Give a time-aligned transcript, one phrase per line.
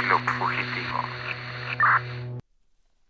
[0.00, 0.98] Club Fugitivo.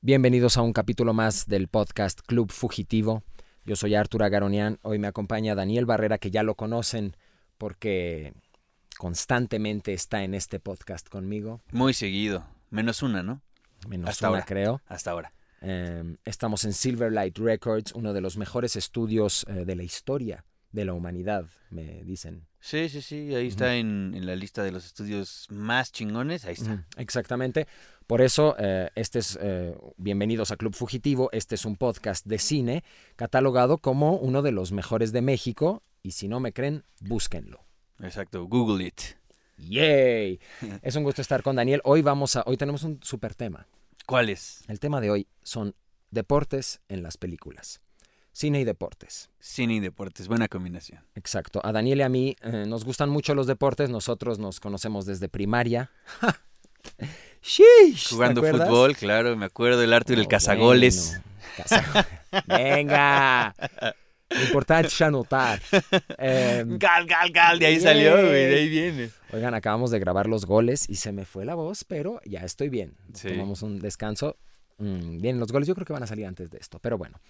[0.00, 3.22] Bienvenidos a un capítulo más del podcast Club Fugitivo.
[3.64, 4.78] Yo soy Artur Agaronian.
[4.82, 7.16] Hoy me acompaña Daniel Barrera, que ya lo conocen
[7.58, 8.34] porque
[8.98, 11.60] constantemente está en este podcast conmigo.
[11.70, 12.44] Muy seguido.
[12.70, 13.40] Menos una, ¿no?
[13.88, 14.46] Menos Hasta una, ahora.
[14.46, 14.82] creo.
[14.86, 15.32] Hasta ahora.
[15.60, 20.84] Eh, estamos en Silverlight Records, uno de los mejores estudios eh, de la historia de
[20.84, 22.49] la humanidad, me dicen.
[22.60, 23.34] Sí, sí, sí.
[23.34, 26.44] Ahí está en, en la lista de los estudios más chingones.
[26.44, 26.84] Ahí está.
[26.96, 27.66] Exactamente.
[28.06, 32.38] Por eso, eh, este es, eh, bienvenidos a Club Fugitivo, este es un podcast de
[32.38, 32.84] cine
[33.16, 37.64] catalogado como uno de los mejores de México y si no me creen, búsquenlo.
[38.00, 38.44] Exacto.
[38.46, 39.00] Google it.
[39.56, 40.40] ¡Yay!
[40.82, 41.80] Es un gusto estar con Daniel.
[41.84, 43.66] Hoy vamos a, hoy tenemos un super tema.
[44.06, 44.64] ¿Cuál es?
[44.68, 45.74] El tema de hoy son
[46.10, 47.80] deportes en las películas.
[48.40, 49.28] Cine y deportes.
[49.38, 50.26] Cine y deportes.
[50.26, 51.04] Buena combinación.
[51.14, 51.60] Exacto.
[51.62, 53.90] A Daniel y a mí eh, nos gustan mucho los deportes.
[53.90, 55.90] Nosotros nos conocemos desde primaria.
[56.96, 59.36] ¿te Jugando fútbol, claro.
[59.36, 61.20] Me acuerdo del Arthur, No, el cazagoles.
[61.58, 62.06] bueno,
[62.46, 63.54] Venga.
[64.30, 65.60] Lo importante es anotar.
[66.16, 67.58] Eh, Gal, gal, gal.
[67.58, 68.46] De ahí salió, güey.
[68.46, 69.10] De ahí viene.
[69.34, 72.70] oigan, acabamos de grabar los goles y se me fue la voz, pero ya estoy
[72.70, 72.96] bien.
[73.12, 73.28] Sí.
[73.28, 74.38] Tomamos un descanso.
[74.78, 77.20] Mm, bien, los goles yo creo que van a salir antes de esto, pero bueno.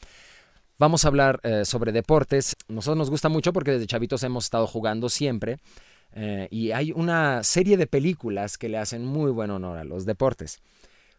[0.81, 2.57] Vamos a hablar eh, sobre deportes.
[2.69, 5.59] Nosotros nos gusta mucho porque desde chavitos hemos estado jugando siempre.
[6.15, 10.07] eh, y hay una serie de películas que le hacen muy buen honor a los
[10.07, 10.63] deportes.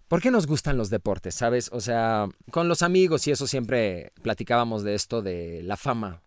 [0.08, 1.36] ¿Por qué nos gustan los deportes?
[1.36, 1.70] ¿Sabes?
[1.72, 6.23] O sea, con los amigos y eso siempre platicábamos de esto, de la fama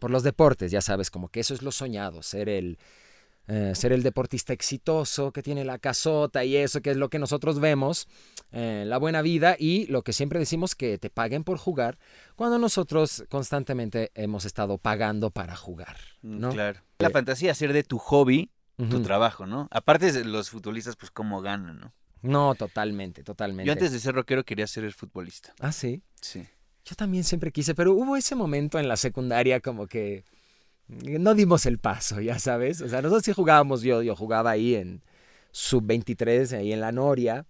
[0.00, 2.78] por los deportes, ya sabes, como que eso es lo soñado, ser el,
[3.48, 7.18] eh, ser el deportista exitoso que tiene la casota y eso, que es lo que
[7.18, 8.06] nosotros vemos,
[8.52, 11.98] eh, la buena vida y lo que siempre decimos que te paguen por jugar,
[12.36, 16.50] cuando nosotros constantemente hemos estado pagando para jugar, Mm, ¿no?
[16.50, 16.80] Claro.
[16.98, 18.50] La fantasía hacer de tu hobby
[18.90, 19.68] tu trabajo, ¿no?
[19.70, 21.92] Aparte los futbolistas, pues cómo ganan, ¿no?
[22.22, 23.66] No, totalmente, totalmente.
[23.66, 25.54] Yo antes de ser rockero quería ser el futbolista.
[25.60, 26.02] Ah, sí.
[26.20, 26.46] Sí.
[26.84, 30.24] Yo también siempre quise, pero hubo ese momento en la secundaria como que
[30.88, 32.80] no dimos el paso, ya sabes.
[32.80, 35.02] O sea, nosotros sí jugábamos, yo, yo jugaba ahí en
[35.52, 37.46] sub-23, ahí en la Noria,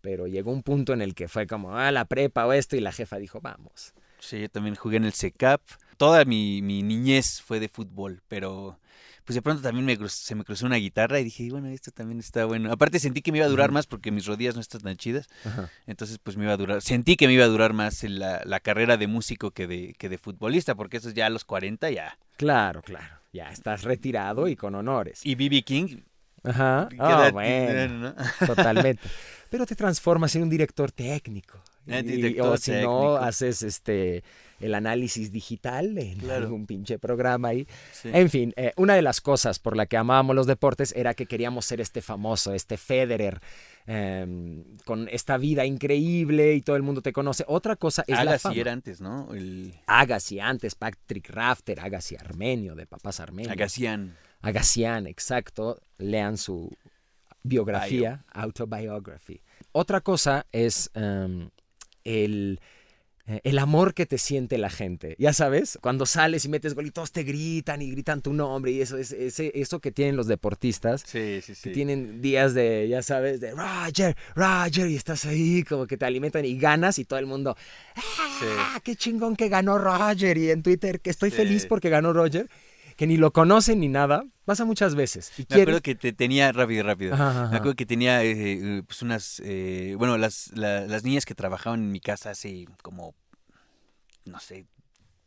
[0.00, 2.80] pero llegó un punto en el que fue como, ah, la prepa o esto, y
[2.80, 3.94] la jefa dijo, vamos.
[4.18, 5.60] Sí, yo también jugué en el CECAP.
[5.96, 8.78] Toda mi, mi niñez fue de fútbol, pero
[9.24, 11.90] pues de pronto también me cruz- se me cruzó una guitarra y dije, bueno, esto
[11.90, 12.72] también está bueno.
[12.72, 15.28] Aparte sentí que me iba a durar más porque mis rodillas no están tan chidas.
[15.44, 15.70] Ajá.
[15.86, 18.60] Entonces pues me iba a durar, sentí que me iba a durar más la, la
[18.60, 21.90] carrera de músico que de, que de futbolista, porque eso es ya a los 40
[21.90, 22.18] ya.
[22.36, 23.16] Claro, claro.
[23.32, 25.20] Ya estás retirado y con honores.
[25.24, 26.00] Y BB King,
[26.44, 26.88] Ajá.
[26.90, 27.98] ¿qué Ah, edad bueno.
[28.10, 28.14] no?
[28.46, 29.02] Totalmente.
[29.48, 31.62] Pero te transformas en un director técnico.
[31.90, 34.22] Ah, Y- o si no, haces este
[34.62, 36.44] el análisis digital en Claro.
[36.44, 37.66] algún pinche programa ahí.
[37.92, 38.10] Sí.
[38.12, 41.26] En fin, eh, una de las cosas por la que amábamos los deportes era que
[41.26, 43.40] queríamos ser este famoso, este Federer,
[43.86, 47.44] eh, con esta vida increíble y todo el mundo te conoce.
[47.48, 48.54] Otra cosa es la Agassi fama.
[48.60, 49.34] era antes, ¿no?
[49.34, 53.52] El Agassi antes, Patrick Rafter, Agassi armenio, de papás armenios.
[53.52, 54.16] Agassian.
[54.40, 55.80] Agassian, exacto.
[55.98, 56.70] Lean su
[57.42, 59.40] biografía, autobiography.
[59.72, 61.50] Otra cosa es em,
[62.04, 62.60] el,
[63.26, 65.14] el amor que te siente la gente.
[65.18, 68.72] Ya sabes, cuando sales y metes gol y todos te gritan y gritan tu nombre
[68.72, 71.04] y eso es eso que tienen los deportistas.
[71.06, 71.62] Sí, sí, sí.
[71.62, 76.04] Que tienen días de, ya sabes, de Roger, Roger, y estás ahí como que te
[76.04, 77.56] alimentan y ganas y todo el mundo,
[77.96, 80.36] ¡ah, qué chingón que ganó Roger!
[80.36, 81.36] Y en Twitter, que estoy Sí.
[81.36, 82.48] feliz porque ganó Roger,
[82.96, 85.32] que ni lo conocen ni nada, pasa muchas veces.
[85.38, 87.14] Y Me acuerdo que te tenía, rápido, rápido.
[87.14, 87.48] Ajá, ajá.
[87.50, 91.34] Me acuerdo que tenía eh, eh, pues unas, eh, bueno, las, la- las niñas que
[91.34, 93.14] trabajaban en mi casa hace como,
[94.24, 94.66] no sé,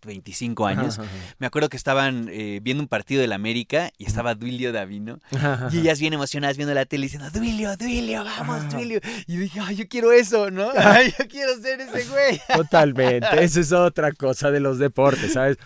[0.05, 0.99] 25 años.
[0.99, 1.35] Ajá, ajá.
[1.39, 5.17] Me acuerdo que estaban eh, viendo un partido del América y estaba Duilio Davino.
[5.31, 5.67] Ajá.
[5.71, 8.71] Y ellas bien emocionadas viendo la tele diciendo, Duilio, Duilio, vamos.
[8.71, 8.99] Duilio.
[9.25, 10.69] Y dije, ay, yo quiero eso, ¿no?
[10.77, 12.39] Ay, yo quiero ser ese güey.
[12.55, 15.57] Totalmente, eso es otra cosa de los deportes, ¿sabes?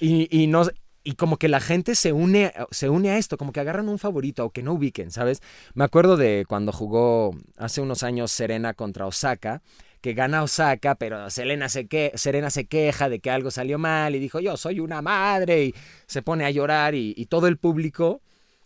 [0.00, 0.62] Y, y no,
[1.04, 3.98] y como que la gente se une, se une a esto, como que agarran un
[3.98, 5.40] favorito, aunque no ubiquen, ¿sabes?
[5.74, 9.62] Me acuerdo de cuando jugó hace unos años Serena contra Osaka,
[10.00, 14.14] que gana Osaka, pero Serena se, que, Serena se queja de que algo salió mal
[14.14, 15.74] y dijo, yo soy una madre, y
[16.06, 18.22] se pone a llorar y, todo el público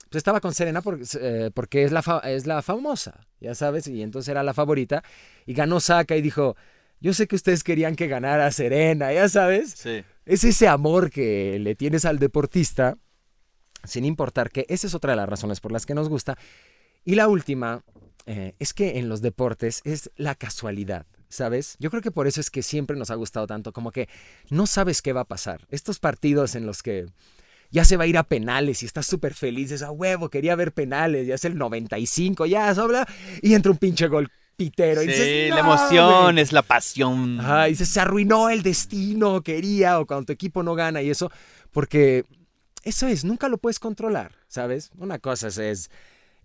[0.08, 4.02] pues estaba con Serena porque, eh, porque es, la es la famosa, ya sabes, y
[4.02, 5.02] entonces era la favorita,
[5.46, 6.54] y ganó Osaka y dijo,
[7.02, 10.02] yo sé que ustedes querían que ganara Serena, ya sabes, Sí.
[10.24, 12.96] es ese amor que le tienes al deportista,
[13.84, 16.38] sin importar que esa es otra de las razones por las que nos gusta.
[17.04, 17.82] Y la última
[18.26, 21.74] eh, es que en los deportes es la casualidad, ¿sabes?
[21.80, 24.08] Yo creo que por eso es que siempre nos ha gustado tanto, como que
[24.48, 25.66] no sabes qué va a pasar.
[25.70, 27.06] Estos partidos en los que
[27.72, 30.54] ya se va a ir a penales y estás súper feliz, es a huevo, quería
[30.54, 33.08] ver penales, ya es el 95, ya sobra,
[33.40, 35.02] y entra un pinche gol pitero.
[35.02, 36.40] y Sí, la "No, emoción, güey".
[36.42, 37.40] es la pasión.
[37.40, 41.10] Ajá, y dices, se arruinó el destino, quería, o cuando tu equipo no gana y
[41.10, 41.30] eso,
[41.70, 42.24] porque
[42.84, 44.90] eso es, nunca lo puedes controlar, ¿sabes?
[44.98, 45.90] Una cosa es, es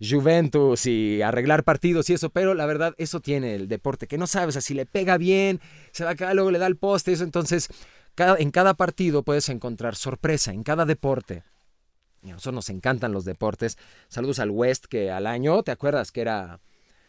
[0.00, 4.26] Juventus y arreglar partidos y eso, pero la verdad, eso tiene el deporte, que no
[4.26, 5.60] sabes, o sea, si le pega bien,
[5.92, 7.68] se va acá, luego le da el poste, eso, entonces,
[8.14, 11.42] cada- en cada partido puedes encontrar sorpresa, en cada deporte.
[12.22, 13.78] Y a nosotros nos encantan los deportes.
[14.08, 16.10] Saludos al West, que al año, ¿te acuerdas?
[16.10, 16.58] Que era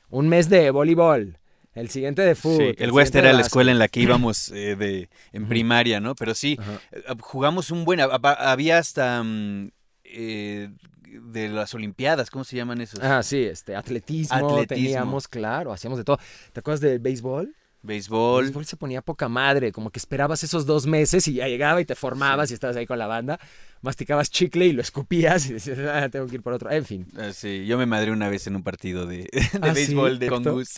[0.10, 1.38] un mes de voleibol,
[1.74, 2.76] el siguiente de fútbol.
[2.78, 6.16] Sí, el West era la escuela en la que íbamos eh, de, en primaria, ¿no?
[6.16, 6.82] Pero sí, Ajá.
[6.92, 8.00] eh, jugamos un buen...
[8.00, 9.22] hab- Había hasta...
[9.24, 9.70] mm,
[10.04, 10.70] eh,
[11.12, 13.00] de las Olimpiadas, ¿cómo se llaman esos?
[13.04, 14.68] Ah, sí, este, atletismo, Atletismo.
[14.68, 16.20] teníamos, claro, hacíamos de todo.
[16.54, 17.56] ¿Te acuerdas del béisbol?
[17.82, 18.44] Béisbol.
[18.44, 21.86] béisbol se ponía poca madre, como que esperabas esos dos meses y ya llegaba y
[21.86, 23.40] te formabas y estabas ahí con la banda,
[23.82, 26.70] masticabas chicle y lo escupías y decías, ah, tengo que ir por otro.
[26.72, 27.08] En fin.
[27.18, 29.74] Ah, sí, yo me madré una vez en un partido de, de ¿Ah, sí?
[29.76, 30.44] béisbol de con.
[30.44, 30.74] Gus.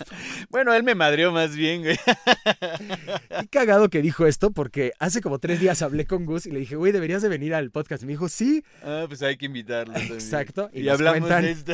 [0.50, 1.96] bueno, él me madreó más bien, güey.
[3.40, 6.58] Qué cagado que dijo esto porque hace como tres días hablé con Gus y le
[6.60, 8.02] dije, güey, deberías de venir al podcast.
[8.02, 9.94] Y me dijo, sí, Ah, pues hay que invitarlo.
[9.94, 10.12] también.
[10.14, 11.72] Exacto, y Y, nos hablamos cuentan- de esto.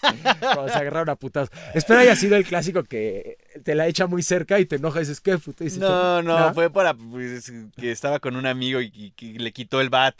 [0.40, 1.50] cuando se agarraron a putazos.
[1.74, 5.02] Espero haya sido el clásico que te la echa muy cerca y te enoja y
[5.02, 9.52] dices, ¿qué dices, No, no, fue para pues, que estaba con un amigo y, le
[9.52, 10.14] quitó el bat.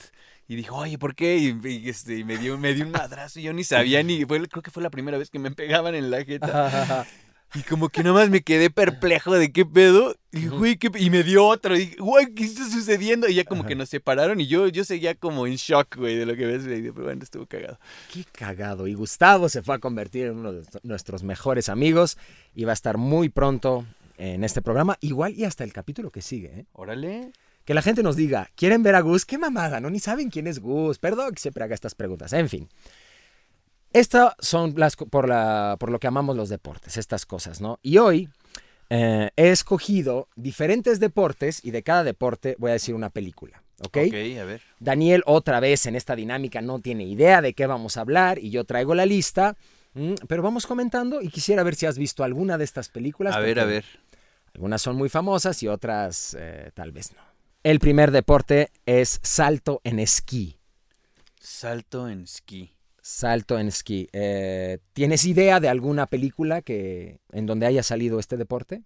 [0.48, 1.36] Y dijo, oye, ¿por qué?
[1.36, 4.24] Y, y, este, y me, dio, me dio un madrazo y yo ni sabía ni.
[4.24, 6.66] Fue, creo que fue la primera vez que me pegaban en la jeta.
[6.66, 7.06] Ajá, ajá.
[7.54, 10.14] Y como que nada más me quedé perplejo de qué pedo.
[10.30, 11.74] Y, güey, ¿qué pe-?" y me dio otro.
[11.74, 13.28] Y dije, güey, ¿qué está sucediendo?
[13.28, 13.68] Y ya como Ajá.
[13.68, 16.62] que nos separaron y yo, yo seguía como en shock, güey, de lo que ves.
[16.64, 17.78] Pero bueno, estuvo cagado.
[18.12, 18.86] Qué cagado.
[18.86, 22.16] Y Gustavo se fue a convertir en uno de nuestros mejores amigos
[22.54, 23.84] y va a estar muy pronto
[24.18, 26.48] en este programa, igual y hasta el capítulo que sigue.
[26.48, 26.66] ¿eh?
[26.72, 27.32] Órale.
[27.64, 29.24] Que la gente nos diga, ¿quieren ver a Gus?
[29.24, 29.80] ¡Qué mamada!
[29.80, 30.98] No, ni saben quién es Gus.
[30.98, 32.32] Perdón que siempre haga estas preguntas.
[32.32, 32.68] En fin.
[33.92, 37.78] Estas son las por, la, por lo que amamos los deportes, estas cosas, ¿no?
[37.82, 38.28] Y hoy
[38.88, 43.98] eh, he escogido diferentes deportes y de cada deporte voy a decir una película, ¿ok?
[44.06, 44.62] Ok, a ver.
[44.78, 48.50] Daniel otra vez en esta dinámica no tiene idea de qué vamos a hablar y
[48.50, 49.56] yo traigo la lista,
[49.94, 53.34] mm, pero vamos comentando y quisiera ver si has visto alguna de estas películas.
[53.34, 53.84] A ver, a ver.
[54.54, 57.22] Algunas son muy famosas y otras eh, tal vez no.
[57.62, 60.58] El primer deporte es salto en esquí.
[61.38, 62.72] Salto en esquí.
[63.12, 64.08] Salto en esquí.
[64.12, 68.82] Eh, ¿Tienes idea de alguna película que en donde haya salido este deporte?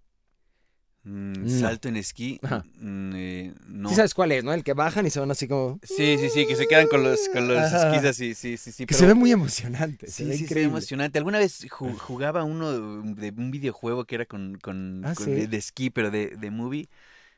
[1.03, 1.61] Mm, No.
[1.61, 2.41] Salto en esquí.
[2.81, 3.91] Mm, eh, no.
[3.91, 4.55] Sí sabes cuál es, ¿no?
[4.55, 5.79] El que bajan y se van así como...
[5.83, 7.91] Sí, sí, sí, que se quedan con los, con los Ajá.
[7.95, 8.87] esquís así, sí, sí, sí.
[8.87, 10.71] Que pero- se ve muy emocionante, se Sí, ve sí, se ve increíble.
[10.71, 11.19] emocionante.
[11.19, 12.73] Alguna vez ju- jugaba uno
[13.03, 15.33] de un videojuego que era con, con, Ah, con- ¿sí?
[15.33, 16.89] de, de esquí, pero de, de movie.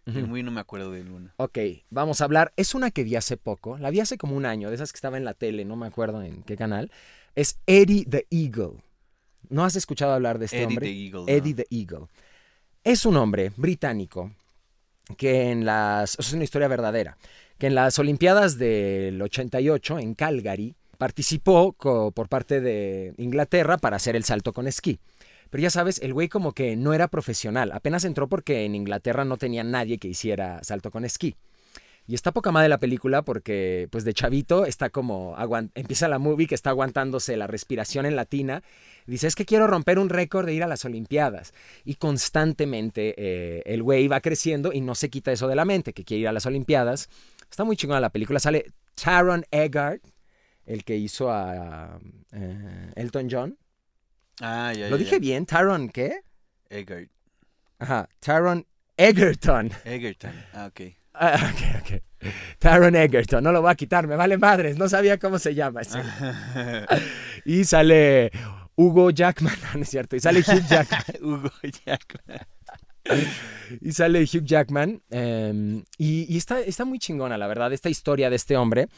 [0.06, 1.30] Movie no me acuerdo de uno.
[1.36, 1.58] Ok,
[1.90, 2.52] vamos a hablar.
[2.56, 3.76] Es una que vi hace poco.
[3.78, 5.86] La vi hace como un año, de esas que estaba en la tele, no me
[5.86, 6.90] acuerdo en qué canal.
[7.34, 8.82] Es Eddie the Eagle.
[9.48, 10.86] ¿No has escuchado hablar de este Eddie hombre?
[10.86, 11.20] the Eagle.
[11.20, 11.28] ¿no?
[11.28, 12.06] Eddie the Eagle.
[12.84, 14.32] Es un hombre británico
[15.16, 16.16] que en las...
[16.18, 17.18] Es una historia verdadera.
[17.58, 24.16] Que en las Olimpiadas del 88 en Calgary participó por parte de Inglaterra para hacer
[24.16, 24.98] el salto con esquí.
[25.50, 27.72] Pero ya sabes, el güey como que no era profesional.
[27.72, 31.36] Apenas entró porque en Inglaterra no tenía nadie que hiciera salto con esquí.
[32.08, 35.34] Y está poca madre la película porque, pues de chavito, está como.
[35.74, 38.62] empieza la movie que está aguantándose la respiración en latina.
[39.06, 41.52] Dice: Es que quiero romper un récord de ir a las Olimpiadas.
[41.84, 45.92] Y constantemente eh, el güey va creciendo y no se quita eso de la mente,
[45.92, 47.08] que quiere ir a las Olimpiadas.
[47.50, 48.38] Está muy chingona la película.
[48.38, 50.04] Sale Taron Eggert,
[50.64, 51.98] el que hizo a
[52.32, 53.58] eh, Elton John.
[54.40, 55.18] Ah, ya, ¿Lo ya, dije ya.
[55.18, 55.46] bien?
[55.46, 56.20] ¿Taron qué?
[56.68, 57.10] Eggert.
[57.78, 58.66] Ajá, Taron
[58.96, 59.70] Egerton.
[59.84, 60.32] Egerton.
[60.52, 60.80] Ah, ok.
[61.14, 62.02] Ah, ok, ok.
[62.58, 65.82] Taron Egerton, no lo voy a quitar, me vale madres, no sabía cómo se llama
[65.82, 66.02] ese.
[67.44, 68.30] Y sale
[68.74, 71.02] Hugo Jackman, no, es cierto, y sale Hugh Jackman.
[71.22, 71.50] Hugo
[71.84, 72.46] Jackman.
[73.80, 75.02] y sale Hugh Jackman.
[75.10, 78.88] eh, y y está, está muy chingona, la verdad, esta historia de este hombre.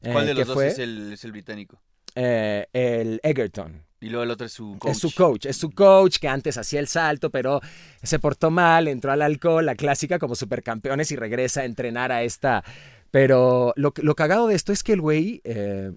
[0.00, 1.80] eh, ¿Cuál de que los dos fue es el, es el británico?
[2.14, 3.84] eh, el Egerton.
[4.00, 4.90] Y luego el otro es su coach.
[4.92, 7.60] Es su coach, es su coach que antes hacía el salto, pero
[8.02, 12.22] se portó mal, entró al alcohol, la clásica como supercampeones y regresa a entrenar a
[12.22, 12.62] esta.
[13.10, 15.92] Pero lo, lo cagado de esto es que el güey eh,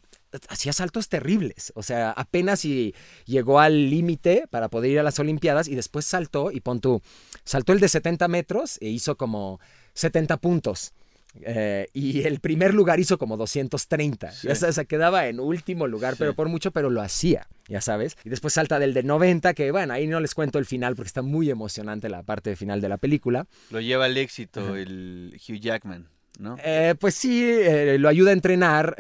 [0.47, 1.71] hacía saltos terribles.
[1.75, 6.05] O sea, apenas y llegó al límite para poder ir a las Olimpiadas y después
[6.05, 7.01] saltó y pon tú,
[7.43, 9.59] saltó el de 70 metros e hizo como
[9.93, 10.93] 70 puntos.
[11.41, 14.31] Eh, y el primer lugar hizo como 230.
[14.31, 14.47] Sí.
[14.47, 16.19] Ya sabes, se quedaba en último lugar, Sí.
[16.19, 18.17] pero por mucho, pero lo hacía, ya sabes.
[18.25, 21.07] Y después salta del de 90, que bueno, ahí no les cuento el final porque
[21.07, 23.47] está muy emocionante la parte final de la película.
[23.69, 24.79] Lo lleva al éxito Ajá.
[24.79, 26.07] el Hugh Jackman.
[26.39, 26.57] ¿no?
[26.63, 28.95] Eh, pues sí, eh, lo ayuda a entrenar,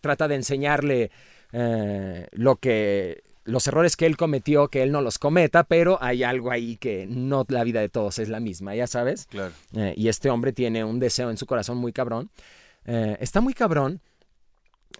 [0.00, 1.10] trata de enseñarle
[2.32, 6.50] lo que los errores que él cometió, que él no los cometa, pero hay algo
[6.50, 9.26] ahí que no la vida de todos es la misma, ya sabes.
[9.26, 9.52] Claro.
[9.74, 12.30] Eh, y este hombre tiene un deseo en su corazón muy cabrón.
[12.84, 14.00] Eh, está muy cabrón.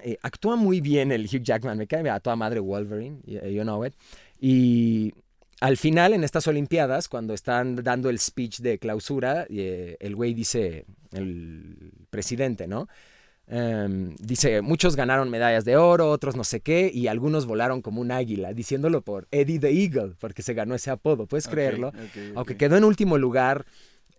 [0.02, 1.78] Eh, actúa muy bien el Hugh Jackman.
[1.78, 3.94] Me cae a toda madre Wolverine, you know it.
[4.40, 5.14] Y
[5.60, 10.86] al final, en estas Olimpiadas, cuando están dando el speech de clausura, el güey dice,
[11.12, 12.88] el presidente, ¿no?
[13.48, 18.00] Em, dice, muchos ganaron medallas de oro, otros no sé qué, y algunos volaron como
[18.00, 21.92] un águila, diciéndolo por Eddie the Eagle, porque se ganó ese apodo, ¿puedes creerlo?
[22.34, 23.66] Aunque quedó en último lugar,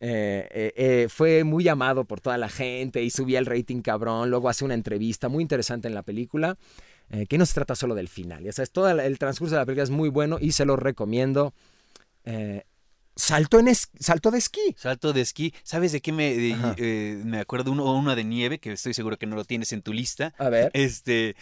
[0.05, 4.29] eh, eh, eh, fue muy amado por toda la gente y subía el rating cabrón.
[4.29, 6.57] Luego hace una entrevista muy interesante en la película,
[7.29, 8.43] que no se trata solo del final.
[8.43, 10.75] Ya sabes, todo el, el transcurso de la película es muy bueno y se lo
[10.75, 11.53] recomiendo.
[13.15, 14.75] Salto, en es- salto de esquí.
[14.75, 15.53] Salto de esquí.
[15.63, 17.71] ¿Sabes de qué me, de- eh, me acuerdo?
[17.71, 20.33] Uno, uno de nieve, que estoy seguro que no lo tienes en tu lista.
[20.39, 20.71] A ver.
[20.73, 21.35] Este,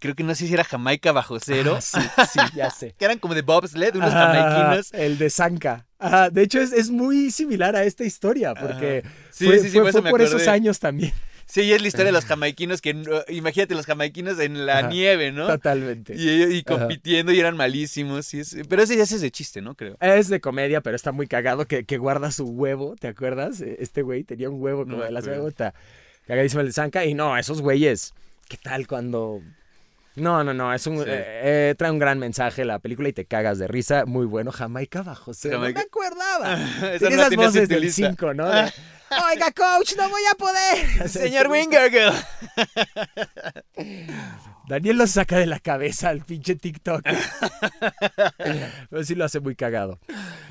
[0.00, 1.74] creo que no sé si era Jamaica bajo cero.
[1.76, 2.00] Ah, sí,
[2.32, 2.94] sí, ya sé.
[2.98, 4.92] Que eran como de bobsled, unos Ah, jamaiquinos.
[4.94, 5.86] el de Zanka.
[5.98, 9.72] Ajá, de hecho, es, es muy similar a esta historia, porque Sí, fue, sí, sí,
[9.72, 11.12] fue- por eso fue me por esos años también.
[11.52, 14.78] Sí, y es la historia de los jamaiquinos que, no- imagínate los jamaiquinos en la
[14.78, 14.88] Ajá.
[14.88, 15.46] nieve, ¿no?
[15.48, 16.14] Totalmente.
[16.16, 18.32] Y, y compitiendo y eran malísimos.
[18.32, 19.74] y es- pero ese ya es de chiste, ¿no?
[19.74, 19.98] Creo.
[20.00, 23.60] Es de comedia, pero está muy cagado que, que guarda su huevo, ¿te acuerdas?
[23.60, 25.40] Eh, Este güey tenía un huevo No como me de la acuerdo.
[25.40, 25.74] cebota.
[26.26, 27.04] Cagadísimo el de Zanka.
[27.04, 28.14] Y no, esos güeyes,
[28.48, 29.42] ¿qué tal cuando...?
[30.14, 30.98] No, no, no, es un...
[30.98, 31.04] Sí.
[31.06, 34.04] eh, eh, trae un gran mensaje la película y te cagas de risa.
[34.04, 34.52] Muy bueno.
[34.52, 35.58] Jamaica bajo cero.
[35.58, 36.54] No Jamaica- me acordaba.
[36.94, 38.08] Esa no esas voces del lista.
[38.10, 38.48] 5, ¿no?
[38.50, 38.70] De,
[39.30, 41.08] Oiga, coach, no voy a poder.
[41.08, 42.12] Señor Wingargle.
[44.68, 47.02] Daniel lo saca de la cabeza al pinche TikTok.
[48.90, 49.98] Pero sí lo hace muy cagado.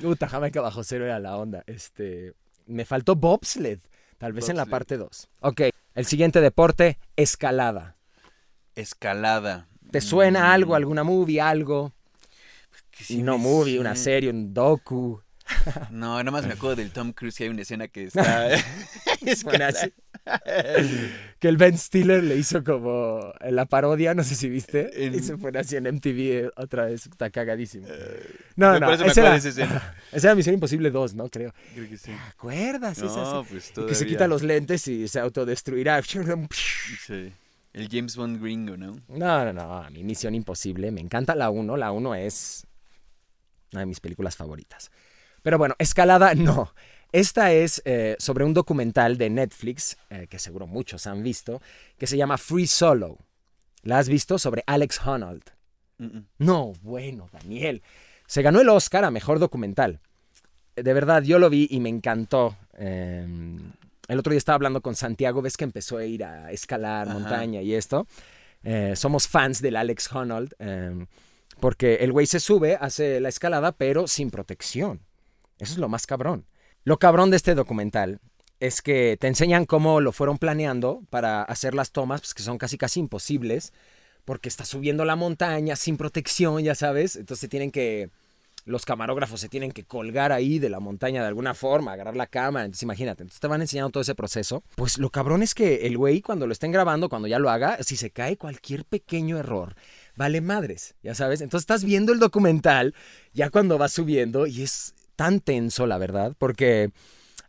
[0.02, 1.64] Puta, Jamaica bajo cero era la onda.
[1.68, 2.34] Este,
[2.68, 3.80] me faltó bobsled.
[4.18, 5.30] Tal vez en la parte 2.
[5.40, 5.62] Ok,
[5.96, 7.96] el siguiente deporte, escalada.
[8.76, 9.68] Escalada.
[9.90, 11.92] ¿Te suena Mm, algo, alguna movie, algo?
[12.94, 15.20] sí no me movie, una serie, un docu.
[15.90, 18.50] No, nada más me acuerdo del Tom Cruise que hay una escena que está.
[19.36, 19.92] Suena así.
[21.40, 25.06] que el Ben Stiller le hizo como en la parodia, no sé si viste.
[25.06, 27.06] En- Y se pone así en MTV otra vez.
[27.06, 27.88] Está cagadísimo.
[28.56, 29.96] No, me no, me esa era, esa escena.
[30.12, 31.30] esa era Misión Imposible 2, ¿no?
[31.30, 31.54] Creo.
[31.74, 32.12] Creo que sí.
[32.12, 32.98] ¿Te acuerdas?
[33.00, 33.90] No, pues todavía.
[33.90, 36.02] que se quita los lentes y se autodestruirá.
[36.02, 37.32] Sí.
[37.74, 39.00] El James Bond gringo, ¿no?
[39.08, 39.78] No, no, no.
[39.84, 40.92] A mí Misión Imposible.
[40.92, 41.78] Me encanta la 1.
[41.78, 42.66] La 1 es
[43.72, 44.92] una de mis películas favoritas.
[45.42, 46.74] Pero bueno, escalada no.
[47.12, 51.62] Esta es eh, sobre un documental de Netflix, eh, que seguro muchos han visto,
[51.98, 53.18] que se llama Free Solo.
[53.84, 54.38] ¿La has visto?
[54.40, 55.44] Sobre Alex Honnold.
[55.98, 56.26] Mm, mm.
[56.40, 57.82] No, bueno, Daniel.
[58.28, 60.00] Se ganó el Oscar a Mejor Documental.
[60.76, 62.56] De verdad, yo lo vi y me encantó.
[62.78, 63.28] Eh,
[64.08, 67.18] el otro día estaba hablando con Santiago, ves que empezó a ir a escalar Ajá.
[67.18, 68.08] montaña y esto.
[68.64, 71.06] Eh, somos fans del Alex Honnold, eh,
[71.60, 75.00] porque el güey se sube, hace la escalada, pero sin protección.
[75.62, 76.46] Eso es lo más cabrón.
[76.84, 78.20] Lo cabrón de este documental
[78.60, 82.58] es que te enseñan cómo lo fueron planeando para hacer las tomas, pues que son
[82.58, 83.72] casi casi imposibles,
[84.26, 87.16] porque está subiendo la montaña sin protección, ya sabes.
[87.16, 88.10] Entonces tienen que,
[88.66, 92.28] los camarógrafos se tienen que colgar ahí de la montaña de alguna forma, agarrar la
[92.28, 92.66] cámara.
[92.66, 94.64] Entonces imagínate, entonces te van enseñando todo ese proceso.
[94.76, 97.78] Pues lo cabrón es que el güey cuando lo estén grabando, cuando ya lo haga,
[97.84, 99.76] si se cae cualquier pequeño error,
[100.16, 101.42] vale madres, ya sabes.
[101.42, 102.94] Entonces estás viendo el documental
[103.34, 106.90] ya cuando va subiendo y es tan tenso, la verdad, porque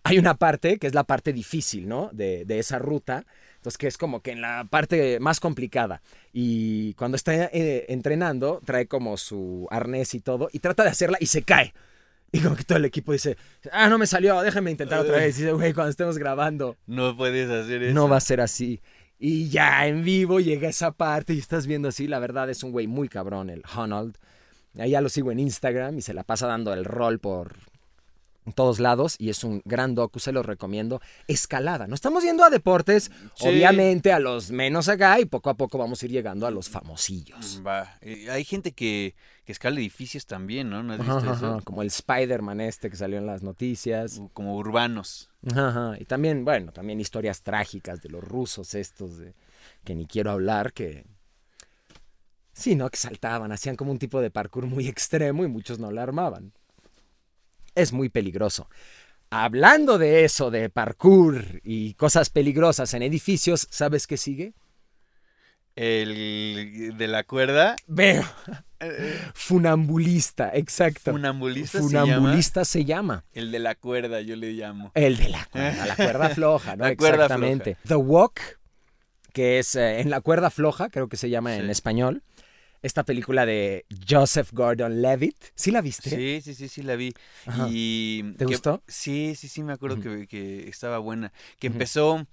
[0.02, 2.11] hay una parte que es la parte difícil, ¿no?
[2.12, 3.25] De, de esa ruta.
[3.57, 6.02] Entonces, que es como que en la parte más complicada.
[6.35, 11.17] Y cuando está eh, entrenando, trae como su arnés y todo, y trata de hacerla
[11.19, 11.73] y se cae.
[12.31, 13.38] Y como que todo el equipo dice,
[13.73, 15.38] ah, no me salió, déjame intentar otra vez.
[15.38, 17.95] Y dice, güey, cuando estemos grabando, No puedes hacer eso.
[17.95, 18.83] no va a ser así.
[19.19, 22.73] Y ya en vivo llega esa parte y estás viendo así, la verdad es un
[22.73, 24.19] güey muy cabrón, el Honnold.
[24.79, 27.57] Ahí ya lo sigo en Instagram y se la pasa dando el rol por
[28.57, 31.00] todos lados y es un gran docu, se lo recomiendo.
[31.29, 33.47] Escalada, no estamos yendo a deportes, Sí.
[33.49, 36.69] obviamente a los menos acá y poco a poco vamos a ir llegando a los
[36.69, 37.62] famosillos.
[37.64, 37.99] Va.
[38.00, 39.14] Eh, hay gente que,
[39.45, 40.83] que escala edificios también, ¿no?
[40.83, 41.47] ¿No has visto ajá, eso?
[41.52, 44.21] ajá, como el Spider-Man este que salió en las noticias.
[44.33, 45.31] Como urbanos.
[45.55, 45.95] Ajá.
[46.00, 49.35] Y también, bueno, también historias trágicas de los rusos estos, de,
[49.85, 51.05] que ni quiero hablar, que...
[52.52, 52.90] Sí, ¿no?
[52.90, 56.52] Que saltaban, hacían como un tipo de parkour muy extremo y muchos no la armaban.
[57.75, 58.68] Es muy peligroso.
[59.30, 64.52] Hablando de eso, de parkour y cosas peligrosas en edificios, ¿sabes qué sigue?
[65.75, 67.76] El de la cuerda.
[67.87, 68.25] Veo.
[68.80, 71.12] eh, Funambulista, exacto.
[71.12, 73.25] Funambulista se Funambulista se llama.
[73.32, 74.92] El de la cuerda, yo le llamo.
[74.94, 76.85] El de la cuerda, la cuerda floja, ¿no?
[76.85, 77.78] La cuerda Exactamente.
[77.87, 78.38] The Walk,
[79.32, 82.23] que es eh, en la cuerda floja, creo que se llama en español.
[82.82, 85.36] Esta película de Joseph Gordon-Levitt.
[85.54, 86.10] ¿Sí la viste?
[86.10, 87.12] Sí, sí, sí, sí, la vi.
[87.46, 87.68] Ajá.
[87.70, 88.82] Y ¿Te que- gustó?
[88.88, 91.32] Sí, sí, sí, me acuerdo que, que estaba buena.
[91.60, 92.26] Que empezó,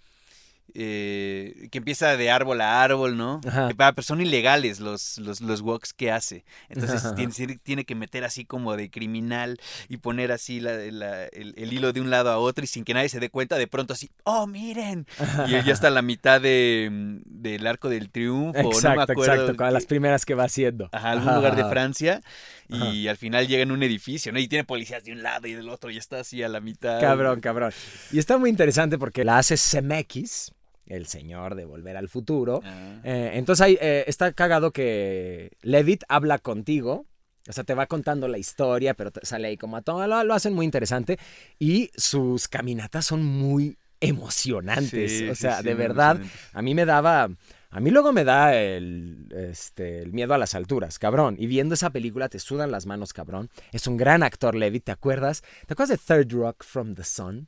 [0.73, 3.39] eh, que empieza de árbol a árbol, ¿no?
[3.47, 3.69] Ajá.
[3.75, 6.43] Pero son ilegales los, los, los walks que hace.
[6.67, 9.57] Entonces tiene, tiene- que meter así como de criminal
[9.87, 12.83] y poner así la- la- el, el hilo de un lado a otro y sin
[12.83, 15.07] que nadie se dé cuenta, de pronto así, ¡oh, miren!
[15.47, 19.11] Y ya está a la mitad de, mm, del arco del triunfo, no me Exacto,
[19.13, 19.33] acuerdo.
[19.33, 20.89] exacto, con las primeras que va haciendo.
[20.91, 21.69] Ajá, algún Ajá, lugar de.
[21.69, 22.21] Francia
[22.67, 24.39] y al final llega en un edificio, ¿no?
[24.39, 26.99] Y tiene policías de un lado y del otro y está así a la mitad.
[26.99, 27.71] Cabrón, cabrón.
[28.11, 30.51] Y está muy interesante porque la hace Zemeckis,
[30.89, 32.61] el señor de Volver al Futuro.
[32.63, 37.05] Ah, Eh, entonces ahí eh, está cagado que Levitt habla contigo.
[37.47, 40.05] O sea, te va contando la historia, pero sale ahí como a todo.
[40.05, 41.17] Lo, lo hacen muy interesante.
[41.57, 45.11] Y sus caminatas son muy emocionantes.
[45.11, 46.19] sí, o sea, sí, de verdad,
[46.53, 47.29] a mí me daba.
[47.71, 51.35] A mí luego me da el, este, el miedo a las alturas, cabrón.
[51.37, 53.51] Y viendo esa película te sudan las manos, cabrón.
[53.71, 55.43] Es un gran actor, Levitt, ¿te acuerdas?
[55.67, 57.47] ¿Te acuerdas de Third Rock from the Sun?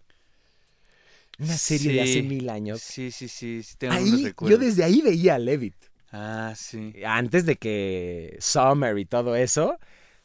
[1.42, 2.82] Una serie de hace mil años.
[2.82, 5.76] Sí, sí, sí, sí, tengo Ahí, yo desde ahí veía a Levitt.
[6.12, 6.94] Ah, sí.
[7.06, 9.78] Antes de que Summer y todo eso.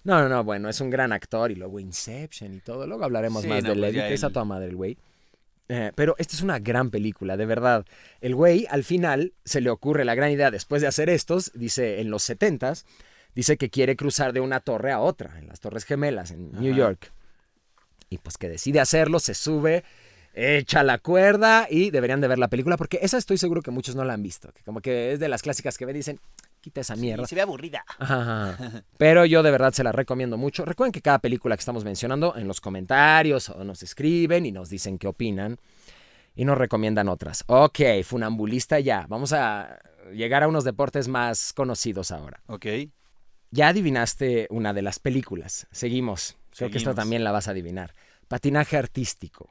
[0.04, 2.86] No, no, no, bueno, es un gran actor y luego Inception y todo.
[2.86, 4.98] Luego hablaremos Sí, más no, de pues Levitt, es a toda madre el güey.
[5.68, 7.84] Eh, pero esta es una gran película, de verdad.
[8.20, 12.00] El güey, al final, se le ocurre la gran idea, después de hacer estos, dice,
[12.00, 12.84] en los setentas,
[13.34, 16.72] dice que quiere cruzar de una torre a otra, en las Torres Gemelas, en New
[16.72, 16.78] Ajá.
[16.78, 17.12] York.
[18.08, 19.82] Y pues que decide hacerlo, se sube,
[20.36, 23.96] echa la cuerda y deberían de ver la película, porque esa estoy seguro que muchos
[23.96, 24.52] no la han visto.
[24.52, 26.20] Que como que es de las clásicas que ven y dicen,
[26.60, 27.26] quita esa mierda.
[27.26, 27.84] Se ve aburrida.
[27.98, 28.84] Ajá.
[28.98, 30.64] Pero yo de verdad se la recomiendo mucho.
[30.66, 34.68] Recuerden que cada película que estamos mencionando en los comentarios o nos escriben y nos
[34.68, 35.58] dicen qué opinan
[36.34, 37.42] y nos recomiendan otras.
[37.46, 39.06] Ok, funambulista ya.
[39.08, 39.78] Vamos a
[40.12, 42.42] llegar a unos deportes más conocidos ahora.
[42.46, 42.66] Ok.
[43.52, 45.66] Ya adivinaste una de las películas.
[45.70, 46.36] Seguimos.
[46.54, 47.94] Creo que esta también la vas a adivinar.
[48.28, 49.48] Patinaje artístico.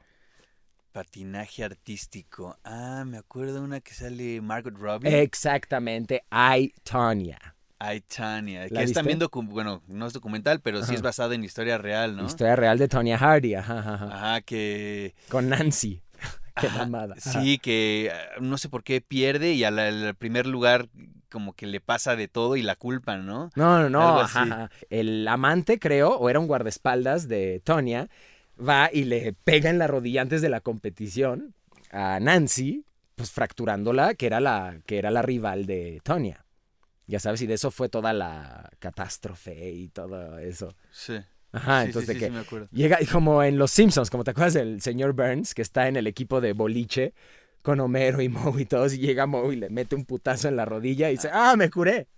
[0.96, 2.56] Patinaje artístico.
[2.64, 5.20] Ah, me acuerdo una que sale Margot Robbie.
[5.20, 6.24] Exactamente.
[6.32, 7.38] I, Tanya.
[8.08, 8.66] Tania.
[8.70, 12.16] ¿La Que es también bueno, no es documental, pero sí es basada en historia real,
[12.16, 12.24] ¿no?
[12.24, 13.56] Historia real de Tonya Hardy.
[13.56, 14.40] Ajá, ajá, ajá.
[14.40, 16.00] Que Con Nancy.
[16.58, 17.16] Qué Ajá, mamada.
[17.18, 17.42] Ajá.
[17.42, 20.88] Sí, que ah, no sé por qué pierde y al, al primer lugar
[21.30, 23.50] como que le pasa de todo y la culpan, ¿no?
[23.54, 24.68] No, no, no.
[24.88, 28.08] El amante, creo, o era un guardaespaldas de Tonya,
[28.56, 31.54] va y le pega en la rodilla antes de la competición
[31.90, 36.44] a Nancy, pues fracturándola, que era la, que era la rival de Tonya.
[37.06, 40.74] Ya sabes, y de eso fue toda la catástrofe y todo eso.
[40.90, 41.14] Sí.
[41.52, 44.24] Ajá, Sí, entonces sí, de sí, que me llega y como en Los Simpsons, como
[44.24, 47.14] te acuerdas del señor Burns, que está en el equipo de boliche
[47.62, 50.56] con Homero y Moe y todos, y llega Moe y le mete un putazo en
[50.56, 52.08] la rodilla y dice, ah, me curé.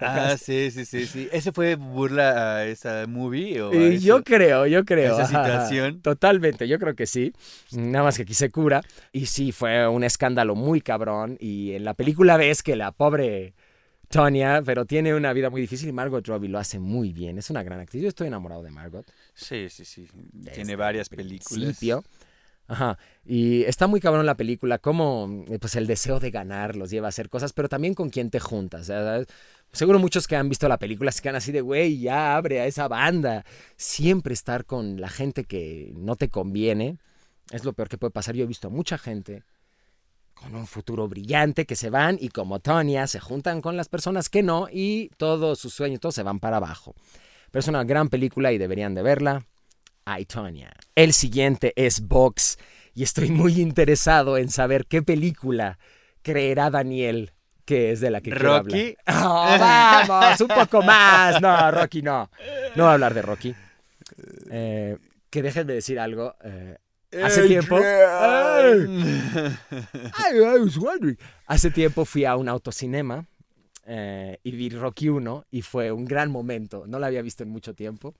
[0.00, 1.28] Ah, sí, sí, sí, sí.
[1.32, 5.12] ¿Ese fue burla a esa movie o Y yo creo, yo creo.
[5.18, 5.66] esa ajá.
[5.66, 6.00] situación?
[6.02, 7.32] Totalmente, yo creo que sí.
[7.72, 8.82] Nada más que aquí se cura.
[9.12, 11.36] Y sí, fue un escándalo muy cabrón.
[11.40, 13.54] Y en la película ves que la pobre
[14.08, 17.36] Tonya, pero tiene una vida muy difícil y Margot Robbie lo hace muy bien.
[17.36, 18.02] Es una gran actriz.
[18.02, 19.04] Yo estoy enamorado de Margot.
[19.34, 20.08] Sí, sí, sí.
[20.32, 21.52] Desde Tiene varias películas.
[21.52, 22.04] principio.
[22.70, 22.98] Ajá.
[23.24, 27.08] Y está muy cabrón la película, como pues el deseo de ganar los lleva a
[27.08, 28.86] hacer cosas, pero también con quién te juntas.
[28.88, 29.26] ¿sabes?
[29.72, 32.66] Seguro muchos que han visto la película se quedan así de, güey, ya abre a
[32.66, 33.44] esa banda.
[33.76, 36.98] Siempre estar con la gente que no te conviene
[37.50, 38.34] es lo peor que puede pasar.
[38.34, 39.42] Yo he visto a mucha gente
[40.34, 44.28] con un futuro brillante que se van y como Tonya se juntan con las personas
[44.28, 46.94] que no y todos sus sueños, todos se van para abajo.
[47.50, 49.46] Pero es una gran película y deberían de verla.
[50.06, 50.72] I, Tonya.
[50.94, 52.58] El siguiente es Box
[52.94, 55.78] y estoy muy interesado en saber qué película
[56.22, 57.32] creerá Daniel
[57.68, 58.72] que es de la que quiero hablar.
[58.72, 58.96] Rocky.
[59.08, 61.38] Oh, vamos, un poco más.
[61.42, 62.30] No, Rocky no.
[62.76, 63.54] No voy a hablar de Rocky.
[64.50, 64.96] Eh,
[65.28, 66.34] que déjenme decir algo.
[66.42, 66.78] eh,
[67.22, 68.88] Hace tiempo- I,
[70.34, 71.18] I was wondering.
[71.46, 73.26] Hace tiempo fui a un autocinema
[73.86, 76.84] eh, y vi Rocky 1 y fue un gran momento.
[76.86, 78.14] No la había visto en mucho tiempo.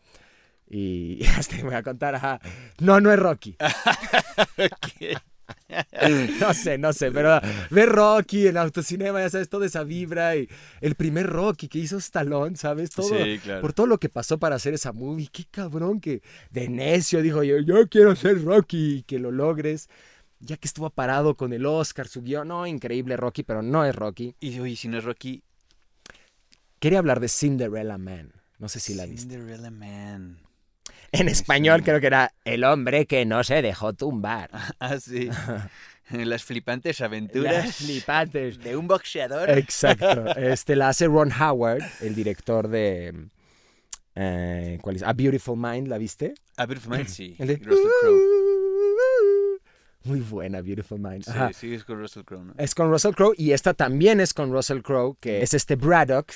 [0.68, 2.38] Y hasta te voy a contar, ajá.
[2.80, 3.56] No, no es Rocky.
[6.40, 10.48] No sé, no sé, pero ver Rocky en autocinema, ya sabes, toda esa vibra y
[10.80, 12.90] el primer Rocky que hizo Stallone, ¿sabes?
[12.90, 13.60] Todo, Sí, claro.
[13.60, 15.28] por todo lo que pasó para hacer esa movie.
[15.30, 19.88] Qué cabrón que de necio dijo yo, yo quiero ser Rocky y que lo logres.
[20.40, 23.94] ya que estuvo parado con el Oscar, su guion, no, increíble Rocky, pero no es
[23.94, 24.34] Rocky.
[24.40, 25.42] Y oye, si no es Rocky,
[26.78, 28.32] Quería hablar de Cinderella Man.
[28.60, 29.22] No sé si la viste.
[29.34, 30.38] Cinderella Man.
[31.12, 34.50] En español creo que era El hombre que no se dejó tumbar.
[34.78, 35.30] Ah, sí.
[36.10, 38.58] Las flipantes aventuras Las flipantes.
[38.60, 39.50] de un boxeador.
[39.50, 40.26] Exacto.
[40.36, 43.28] Este la hace Ron Howard, el director de
[44.14, 45.02] eh, ¿cuál es?
[45.02, 46.34] A Beautiful Mind, ¿la viste?
[46.56, 47.36] A Beautiful Mind, sí.
[47.38, 48.18] El de- Russell Crowe.
[50.04, 51.24] Muy buena Beautiful Mind.
[51.24, 51.52] Sí, Ajá.
[51.52, 52.54] sí, es con Russell Crowe, ¿no?
[52.56, 56.32] Es con Russell Crowe y esta también es con Russell Crowe, que es este Braddock,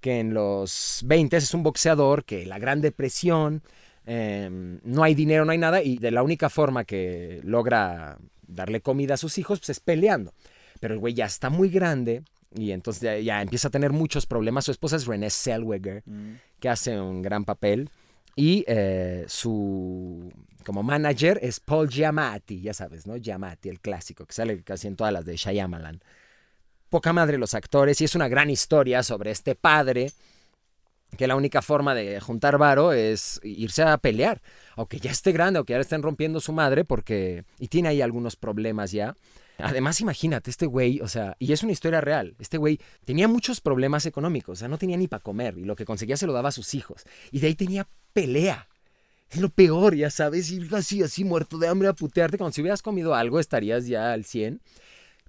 [0.00, 3.62] que en los 20 es un boxeador que la Gran Depresión,
[4.10, 8.16] eh, no hay dinero, no hay nada, y de la única forma que logra
[8.46, 10.32] darle comida a sus hijos pues, es peleando.
[10.80, 12.22] Pero el güey ya está muy grande
[12.54, 14.64] y entonces ya, ya empieza a tener muchos problemas.
[14.64, 16.34] Su esposa es Renée Zellweger, Mm.
[16.58, 17.90] que hace un gran papel.
[18.34, 20.32] Y eh, su
[20.64, 23.16] como manager es Paul Giamatti, ya sabes, ¿no?
[23.16, 26.00] Giamatti, el clásico, que sale casi en todas las de Shyamalan.
[26.88, 30.12] Poca madre los actores y es una gran historia sobre este padre
[31.16, 34.42] que la única forma de juntar varo es irse a pelear,
[34.76, 37.44] aunque ya esté grande, aunque ya le estén rompiendo su madre, porque...
[37.58, 39.14] Y tiene ahí algunos problemas ya.
[39.58, 43.60] Además, imagínate, este güey, o sea, y es una historia real, este güey tenía muchos
[43.60, 46.32] problemas económicos, o sea, no tenía ni para comer, y lo que conseguía se lo
[46.32, 47.04] daba a sus hijos.
[47.32, 48.68] Y de ahí tenía pelea.
[49.30, 52.60] Es lo peor, ya sabes, ir así, así, muerto de hambre a putearte, como si
[52.60, 54.60] hubieras comido algo, estarías ya al 100.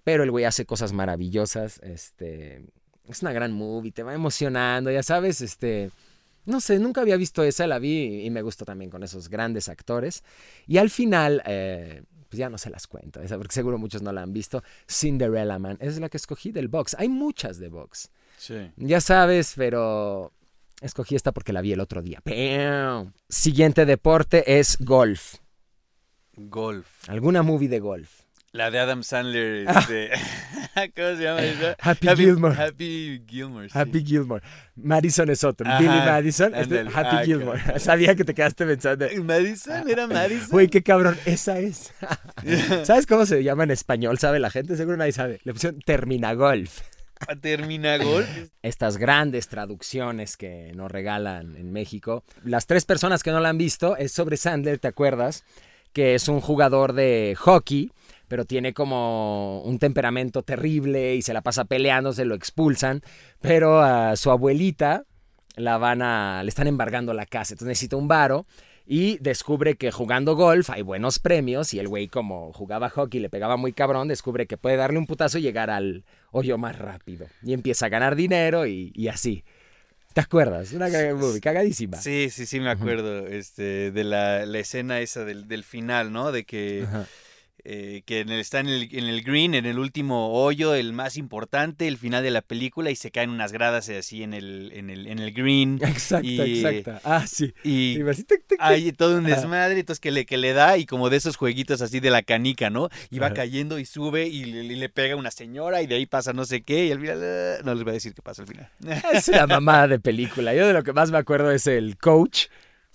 [0.03, 2.61] Pero el güey hace cosas maravillosas, este...
[3.09, 5.91] Es una gran movie, te va emocionando, ya sabes, este...
[6.45, 9.69] No sé, nunca había visto esa, la vi y me gustó también con esos grandes
[9.69, 10.23] actores.
[10.65, 14.11] Y al final, eh, pues ya no se las cuento, esa, porque seguro muchos no
[14.11, 14.63] la han visto.
[14.87, 16.95] Cinderella Man, es la que escogí del box.
[16.97, 18.09] Hay muchas de box.
[18.37, 18.71] Sí.
[18.77, 20.31] Ya sabes, pero
[20.81, 22.21] escogí esta porque la vi el otro día.
[22.23, 23.13] ¡Pam!
[23.27, 25.35] Siguiente deporte es golf.
[26.35, 26.87] Golf.
[27.09, 28.21] ¿Alguna movie de golf?
[28.51, 29.67] La de Adam Sandler.
[29.69, 30.09] Este...
[30.95, 31.75] ¿Cómo se llama esa?
[31.79, 32.55] Happy Gilmore.
[32.55, 33.69] Happy Gilmore.
[33.69, 33.77] sí.
[33.77, 34.41] Happy Gilmore.
[34.75, 35.67] Madison es otro.
[35.67, 36.55] Ajá, Billy Madison.
[36.55, 36.79] Este.
[36.79, 37.61] Happy Ah, Gilmore.
[37.79, 39.05] Sabía que te quedaste pensando.
[39.23, 40.49] Madison, era Madison.
[40.51, 41.17] Güey, qué cabrón.
[41.25, 41.93] Esa es.
[42.83, 44.17] ¿Sabes cómo se llama en español?
[44.17, 44.77] ¿Sabe la gente?
[44.77, 45.39] Seguro nadie sabe.
[45.43, 46.81] Le pusieron Termina Golf.
[47.41, 48.29] Termina golf.
[48.61, 52.23] Estas grandes traducciones que nos regalan en México.
[52.45, 55.43] Las tres personas que no la han visto es sobre Sandler, ¿te acuerdas?
[55.91, 57.91] Que es un jugador de hockey,
[58.29, 63.01] pero tiene como un temperamento terrible y se la pasa peleando, se lo expulsan.
[63.41, 65.03] Pero a su abuelita
[65.55, 66.41] la van a.
[66.43, 67.53] le están embargando la casa.
[67.53, 68.45] Entonces necesita un varo.
[68.85, 71.73] Y descubre que jugando golf hay buenos premios.
[71.73, 75.05] Y el güey, como jugaba hockey, le pegaba muy cabrón, descubre que puede darle un
[75.05, 77.27] putazo y llegar al hoyo más rápido.
[77.43, 79.43] Y empieza a ganar dinero y, y así.
[80.13, 80.71] ¿Te acuerdas?
[80.73, 81.97] Una movie cagadísima.
[81.97, 83.27] Sí, sí, sí, me acuerdo.
[83.27, 86.31] Este, de la, la escena esa del, del final, ¿no?
[86.31, 87.05] De que, Ajá.
[87.71, 90.91] Eh, que en el- está en el, en el green, en el último hoyo, el
[90.91, 94.71] más importante, el final de la película, y se caen unas gradas así en el,
[94.73, 95.79] en el, en el green.
[95.83, 96.99] Exacto, Y- exacto.
[97.03, 97.53] Ah, sí.
[97.63, 98.57] Y Y así, tic, tic, tic.
[98.59, 101.81] hay todo un desmadre, entonces que le, que le da, y como de esos jueguitos
[101.83, 102.89] así de la canica, ¿no?
[103.11, 103.35] Y va Ajá.
[103.35, 106.45] cayendo y sube y le, y le pega una señora, y de ahí pasa no
[106.45, 108.67] sé qué, y al final, ah, no les voy a decir qué pasa al final.
[109.13, 110.55] Es una mamada de película.
[110.55, 112.47] Yo de lo que más me acuerdo es el coach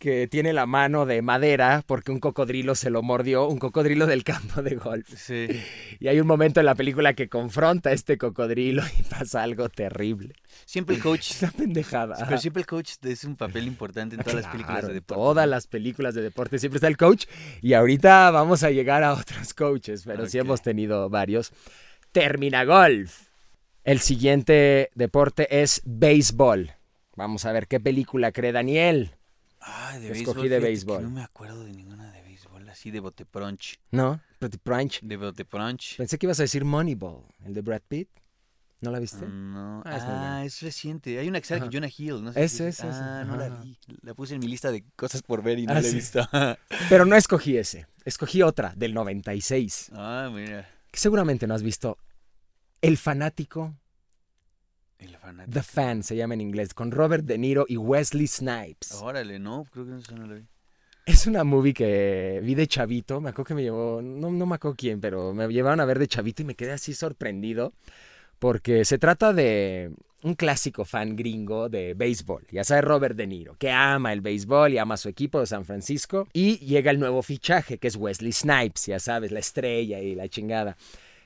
[0.05, 4.23] que tiene la mano de madera porque un cocodrilo se lo mordió, un cocodrilo del
[4.23, 5.09] campo de golf.
[5.17, 5.49] Sí.
[5.99, 9.71] Y hay un momento en la película que confronta a este cocodrilo y pasa algo
[9.71, 10.35] terrible.
[10.67, 12.17] Siempre el coach Es una pendejada.
[12.23, 15.23] Pero siempre el coach es un papel importante en todas las películas de deporte.
[15.23, 17.25] Todas las películas de deporte siempre está el coach.
[17.63, 21.51] Y ahorita vamos a llegar a otros coaches, pero sí hemos tenido varios.
[22.13, 23.29] Termina golf.
[23.85, 26.73] El siguiente deporte es béisbol.
[27.17, 29.15] Vamos a ver qué película cree Daniel.
[29.67, 30.49] Ah, de Escogí béisbol.
[30.51, 31.03] de béisbol.
[31.03, 33.79] No me acuerdo de ninguna de béisbol, así de bote brunch.
[33.91, 34.21] ¿No?
[34.39, 35.01] Pretty Crunch.
[35.01, 35.97] De bote brunch.
[35.97, 38.09] Pensé que ibas a decir Moneyball, el de Brad Pitt.
[38.81, 39.25] ¿No la viste?
[39.27, 39.83] No.
[39.87, 41.19] Ah, es Ah, es reciente.
[41.19, 42.33] Hay una que sale con Jonah Hill, ¿no?
[42.35, 42.99] sé Ese, si- ese, ese.
[43.01, 43.79] Ah, no la vi.
[44.03, 45.95] La puse en mi lista de cosas por ver y no Ah, la he sí.
[45.97, 46.29] visto.
[46.91, 47.87] Pero no escogí ese.
[48.05, 49.91] Escogí otra, del 96.
[49.95, 50.69] ah, mira.
[50.91, 51.97] Que seguramente no has visto.
[52.83, 53.75] El fanático
[55.25, 55.55] fanático.
[55.55, 59.01] The Fan se llama en inglés, con Robert De Niro y Wesley Snipes.
[59.03, 60.43] Órale, no, creo que eso no la vi.
[61.07, 64.55] Es una movie que vi de chavito, me acuerdo que me llevó, no, no me
[64.55, 67.75] acuerdo quién, pero me llevaron a ver de chavito y me quedé así sorprendido,
[68.39, 73.55] porque se trata de un clásico fan gringo de béisbol, ya sabe Robert De Niro,
[73.59, 76.99] que ama el béisbol y ama a su equipo de San Francisco, y llega el
[76.99, 80.79] nuevo fichaje, que es Wesley Snipes, ya sabes, la estrella y la chingada.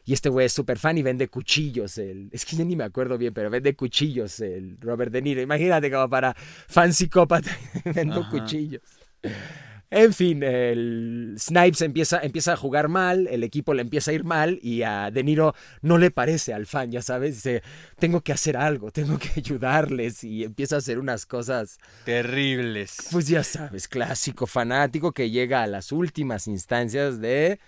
[0.09, 1.99] Y este güey es súper fan y vende cuchillos.
[1.99, 5.42] El, es que ya ni me acuerdo bien, pero vende cuchillos el Robert De Niro.
[5.42, 7.55] Imagínate como para fan psicópata,
[7.94, 8.31] vendo Ajá.
[8.31, 8.81] cuchillos.
[9.90, 14.25] En fin, el Snipes empieza, empieza a jugar mal, el equipo le empieza a ir
[14.25, 17.62] mal y a De Niro no le parece al fan, ya sabes, dice,
[17.99, 22.97] tengo que hacer algo, tengo que ayudarles y empieza a hacer unas cosas, Terribles.
[23.11, 27.59] pues ya sabes, clásico fanático que llega a las últimas instancias de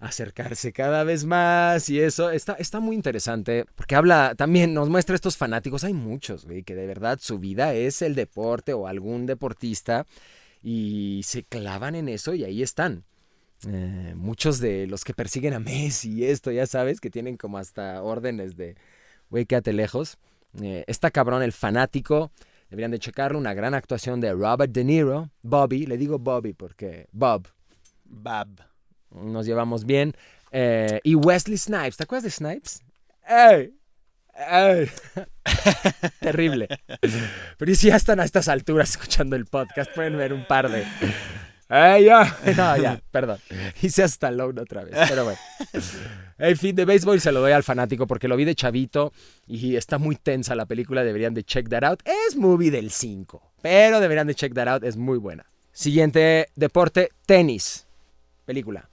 [0.00, 5.14] acercarse cada vez más y eso está, está muy interesante porque habla también, nos muestra
[5.14, 9.26] estos fanáticos, hay muchos, güey, que de verdad su vida es el deporte o algún
[9.26, 10.06] deportista
[10.62, 13.04] y se clavan en eso y ahí están.
[13.68, 17.58] Eh, muchos de los que persiguen a Messi y esto, ya sabes, que tienen como
[17.58, 18.76] hasta órdenes de,
[19.28, 20.16] güey, quédate lejos.
[20.62, 22.30] Eh, está cabrón, el fanático,
[22.70, 27.06] deberían de checarlo, una gran actuación de Robert De Niro, Bobby, le digo Bobby porque
[27.12, 27.48] Bob,
[28.04, 28.69] Bab.
[29.10, 30.14] Nos llevamos bien,
[30.52, 32.82] eh, y Wesley Snipes, ¿te acuerdas de Snipes?
[33.26, 33.74] ¡Ey!
[34.34, 34.90] ¡Ey!
[36.20, 36.68] Terrible.
[37.58, 40.84] Pero si ya están a estas alturas escuchando el podcast, pueden ver un par de.
[41.68, 42.36] ¡Ey, ya!
[42.56, 43.38] No, ya, perdón.
[43.80, 45.38] Hice hasta Stallone otra vez, pero bueno.
[46.38, 49.12] En fin, de béisbol se lo doy al fanático porque lo vi de chavito
[49.46, 51.04] y está muy tensa la película.
[51.04, 52.00] Deberían de check that out.
[52.04, 54.82] Es movie del 5, pero deberían de check that out.
[54.82, 55.46] Es muy buena.
[55.70, 57.86] Siguiente deporte: tenis.
[58.44, 58.89] Película.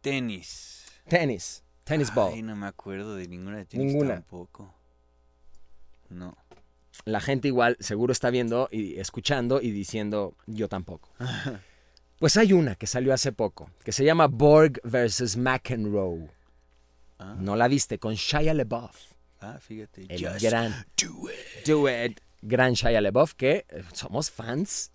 [0.00, 0.86] Tenis.
[1.08, 1.62] Tenis.
[1.84, 2.32] Tennis ball.
[2.34, 4.14] Ay, no me acuerdo de ninguna de tenis Ninguna.
[4.14, 4.74] tampoco.
[6.10, 6.36] No.
[7.04, 11.10] la gente igual seguro está viendo y escuchando y diciendo yo tampoco.
[12.18, 15.36] Pues hay una que salió hace poco, que se llama Borg vs.
[15.36, 16.28] McEnroe.
[17.20, 19.12] Ah, No la viste, con Shia LaBeouf.
[19.40, 20.04] ah, fíjate.
[20.12, 21.64] El Just gran do it.
[21.64, 24.90] Do It, gran Shia LaBeouf, que eh, somos fans,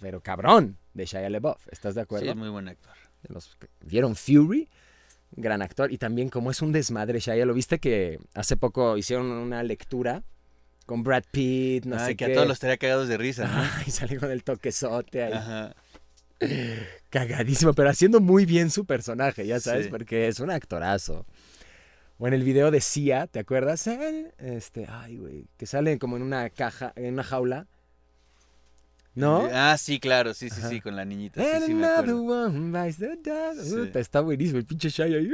[0.00, 1.68] pero cabrón, de Shia LaBeouf.
[1.70, 2.30] ¿Estás de Sí, acuerdo?
[2.30, 2.94] es muy buen actor.
[3.26, 4.68] De los que ¿Vieron Fury?
[5.32, 5.92] Gran actor.
[5.92, 10.22] Y también como es un desmadre, Shia, ¿lo viste que hace poco hicieron una lectura
[10.86, 12.32] con Brad Pitt, no Ay, sé que qué?
[12.32, 13.60] a todos los estaría cagados de risa, ¿no?
[13.84, 15.32] Ay, sale con el toquezote ahí.
[15.32, 15.74] Ajá.
[17.10, 19.90] Cagadísimo, pero haciendo muy bien su personaje, ya sabes, Sí.
[19.90, 21.26] porque es un actorazo.
[22.18, 23.86] O en el video de Sia, ¿te acuerdas?
[24.38, 27.66] Este, ay, güey, que sale como en una caja, en una jaula.
[29.16, 29.48] ¿No?
[29.52, 30.68] Ah, sí, claro, sí, sí, Ajá.
[30.68, 31.42] sí, con la niñita.
[31.42, 32.22] Sí, sí, me acuerdo.
[32.22, 33.68] one bites the dust.
[33.68, 33.74] Sí.
[33.74, 35.30] Puta, Está buenísimo el pinche Shia ahí.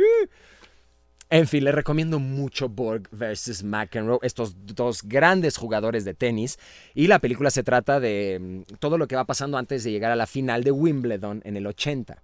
[1.29, 6.59] En fin, le recomiendo mucho Borg versus McEnroe, estos dos grandes jugadores de tenis.
[6.95, 10.13] Y la película se trata de mm, todo lo que va pasando antes de llegar
[10.13, 12.23] a la final de Wimbledon en el 80.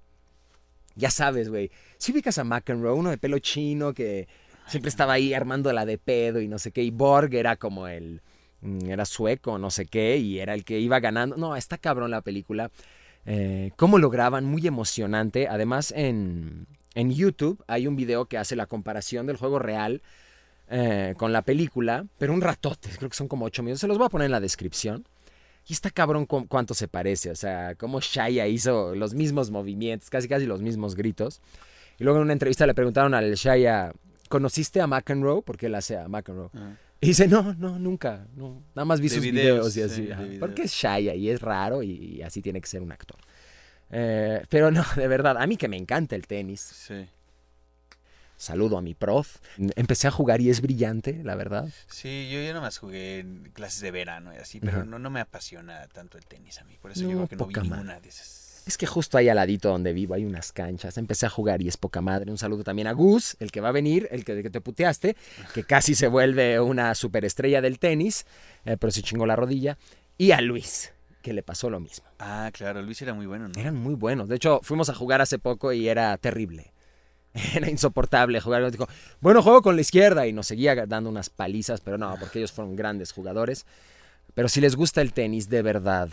[0.94, 1.70] Ya sabes, güey.
[1.96, 4.28] Si ubicas a McEnroe, uno de pelo chino que
[4.66, 6.82] siempre estaba ahí armando la de pedo y no sé qué.
[6.82, 8.20] Y Borg era como el.
[8.60, 11.36] Mm, Era sueco, no sé qué, y era el que iba ganando.
[11.36, 12.70] No, está cabrón la película.
[13.26, 15.48] Eh, cómo lo graban, muy emocionante.
[15.48, 20.00] Además, en, en YouTube hay un video que hace la comparación del juego real
[20.70, 23.80] eh, con la película, pero un ratote, creo que son como 8 minutos.
[23.80, 25.04] Se los voy a poner en la descripción.
[25.66, 30.08] Y está cabrón cu- cuánto se parece, o sea, cómo Shia hizo los mismos movimientos,
[30.08, 31.42] casi casi los mismos gritos.
[31.98, 33.92] Y luego en una entrevista le preguntaron al Shia,
[34.30, 35.42] ¿conociste a McEnroe?
[35.42, 36.48] Porque él hace a McEnroe.
[37.00, 40.00] Y dice, no, no, nunca, no, nada más vi De sus videos, videos, y sí,
[40.02, 40.06] así.
[40.06, 40.40] de ajá, videos.
[40.40, 43.18] Porque es Shia y es raro y, y así tiene que ser un actor.
[43.90, 46.60] Eh, pero no, de verdad, a mí que me encanta el tenis.
[46.60, 47.06] Sí.
[48.36, 49.38] Saludo a mi prof.
[49.74, 51.68] Empecé a jugar y es brillante, la verdad.
[51.88, 55.18] Sí, yo, yo nomás jugué en clases de verano y así, pero no, no me
[55.20, 56.76] apasiona tanto el tenis a mí.
[56.80, 57.68] Por eso No, yo creo que no vi madre.
[57.70, 58.47] ninguna de esas.
[58.68, 60.98] Es que justo ahí al ladito donde vivo hay unas canchas.
[60.98, 62.30] Empecé a jugar y es poca madre.
[62.30, 65.16] Un saludo también a Gus, el que va a venir, el que, que te puteaste,
[65.54, 68.26] que casi se vuelve una superestrella del tenis,
[68.66, 69.78] eh, pero se chingó la rodilla.
[70.18, 72.06] Y a Luis, que le pasó lo mismo.
[72.18, 73.58] Ah, claro, Luis era muy bueno, ¿no?
[73.58, 74.28] Eran muy buenos.
[74.28, 76.74] De hecho, fuimos a jugar hace poco y era terrible.
[77.54, 78.70] Era insoportable jugar.
[78.70, 78.86] Dijo,
[79.22, 82.52] bueno, juego con la izquierda y nos seguía dando unas palizas, pero no, porque ellos
[82.52, 83.64] fueron grandes jugadores.
[84.34, 86.10] Pero si les gusta el tenis, de verdad.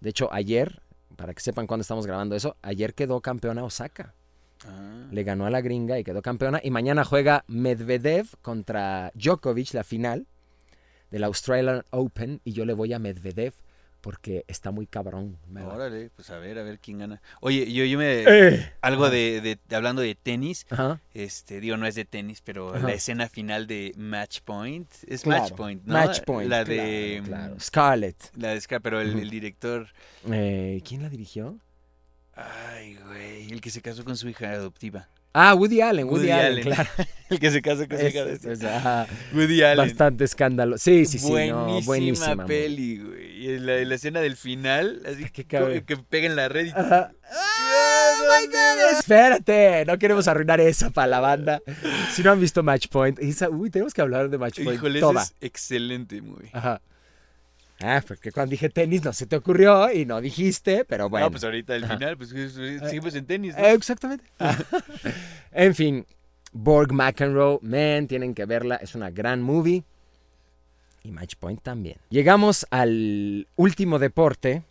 [0.00, 0.80] De hecho, ayer,
[1.18, 4.14] para que sepan cuándo estamos grabando eso, ayer quedó campeona Osaka.
[4.64, 6.60] Ah, Le ganó a la gringa y quedó campeona.
[6.62, 10.28] Y mañana juega Medvedev contra Djokovic, la final
[11.10, 12.40] del Australian Open.
[12.44, 13.52] Y yo le voy a Medvedev
[14.00, 15.36] porque está muy cabrón.
[15.64, 17.20] órale, pues a ver, a ver quién gana.
[17.40, 18.22] Oye, yo, yo me...
[18.26, 18.72] Eh.
[18.80, 21.00] Algo de, de- de- hablando de tenis, Ajá.
[21.14, 22.86] este, digo, no es de tenis, pero Ajá.
[22.86, 25.94] la escena final de Match Point, es Claro, Match Point, ¿no?
[25.94, 27.22] Match Point, La de...
[27.24, 27.54] claro.
[27.56, 28.30] mm, Scarlett.
[28.36, 29.88] La de Scar, pero el, el director...
[30.30, 31.58] Eh, ¿Quién la dirigió?
[32.34, 35.08] Ay, güey, el que se casó con su hija adoptiva.
[35.40, 36.64] Ah, Woody Allen, Woody, Woody Allen, Allen.
[36.64, 36.90] claro.
[37.30, 38.52] El que se casó con Es- hija es- adoptiva.
[38.54, 39.76] es, ajá, Woody Allen.
[39.88, 40.78] bastante escándalo.
[40.78, 41.26] Sí, sí, sí.
[41.28, 42.46] buenísima, no, buenísima.
[42.46, 43.28] peli, güey.
[43.46, 45.84] Y la, en la escena del final, así ¿Qué que, cabe?
[45.84, 46.70] que pega en la red y...
[46.70, 47.12] Ajá.
[47.30, 51.62] Oh my God, Espérate, no queremos arruinar esa para la banda.
[52.12, 54.98] Si no han visto Match Point, esa- uy, tenemos que hablar de Match Point Híjole,
[55.00, 55.22] toda.
[55.22, 56.48] es excelente, muy.
[56.52, 56.80] Ajá.
[57.80, 61.26] Ah, porque cuando dije tenis no se te ocurrió y no dijiste, pero bueno.
[61.26, 63.56] No, pues ahorita al final, pues eh, seguimos en tenis.
[63.56, 63.64] ¿no?
[63.64, 64.24] Eh, exactamente.
[65.52, 66.06] en fin,
[66.52, 69.84] Borg McEnroe, man, tienen que verla, es una gran movie.
[71.04, 71.98] Y Match Point también.
[72.10, 74.64] Llegamos al último deporte,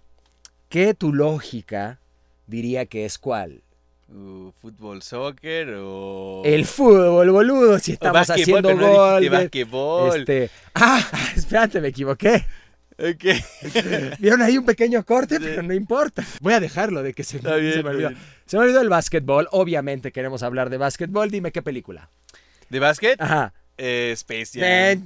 [0.67, 1.99] que tu lógica
[2.45, 3.61] diría que es cuál.
[4.09, 6.41] Uh, fútbol, soccer o...
[6.45, 9.21] El fútbol, boludo, si estamos haciendo no gol.
[9.21, 10.19] dijiste básquetbol.
[10.19, 11.01] Este, ah,
[11.35, 12.45] espérate, me equivoqué.
[12.99, 13.25] Ok.
[14.19, 16.25] Vieron ahí un pequeño corte, pero no importa.
[16.41, 18.09] Voy a dejarlo de que se, bien, se me olvidó.
[18.09, 18.21] bien.
[18.45, 19.47] Se me olvidó el básquetbol.
[19.51, 21.29] Obviamente queremos hablar de básquetbol.
[21.29, 22.09] Dime qué película.
[22.69, 23.21] ¿De básquet?
[23.21, 23.53] Ajá.
[23.77, 25.03] Eh, Space Jam.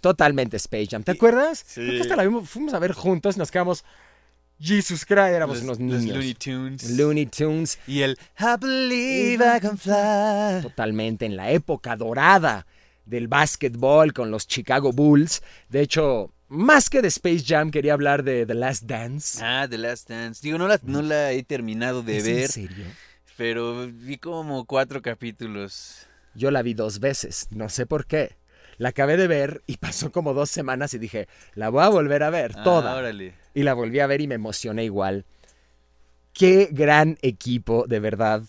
[0.00, 1.02] Totalmente Space Jam.
[1.02, 1.62] ¿Te acuerdas?
[1.66, 1.80] Sí.
[1.82, 3.36] Creo que hasta la vimos, fuimos a ver juntos.
[3.36, 3.84] Nos quedamos.
[4.58, 6.16] Jesus Christ, éramos Los, unos los niños.
[6.16, 6.90] Looney Tunes.
[6.90, 7.78] Looney Tunes.
[7.86, 10.62] y el I believe I can fly.
[10.62, 12.64] Totalmente en la época dorada
[13.04, 15.42] del básquetbol con los Chicago Bulls.
[15.68, 19.38] De hecho, más que de Space Jam, quería hablar de The Last Dance.
[19.42, 20.40] Ah, The Last Dance.
[20.42, 22.84] Digo, no la, no la he terminado de ¿Es en ver, serio?
[23.36, 26.06] pero vi como cuatro capítulos.
[26.34, 28.36] Yo la vi dos veces, no sé por qué.
[28.78, 32.22] La acabé de ver y pasó como dos semanas y dije, la voy a volver
[32.22, 32.94] a ver, Ah, toda.
[32.96, 33.34] órale.
[33.54, 35.24] Y la volví a ver y me emocioné igual.
[36.32, 38.42] Qué gran equipo, de verdad.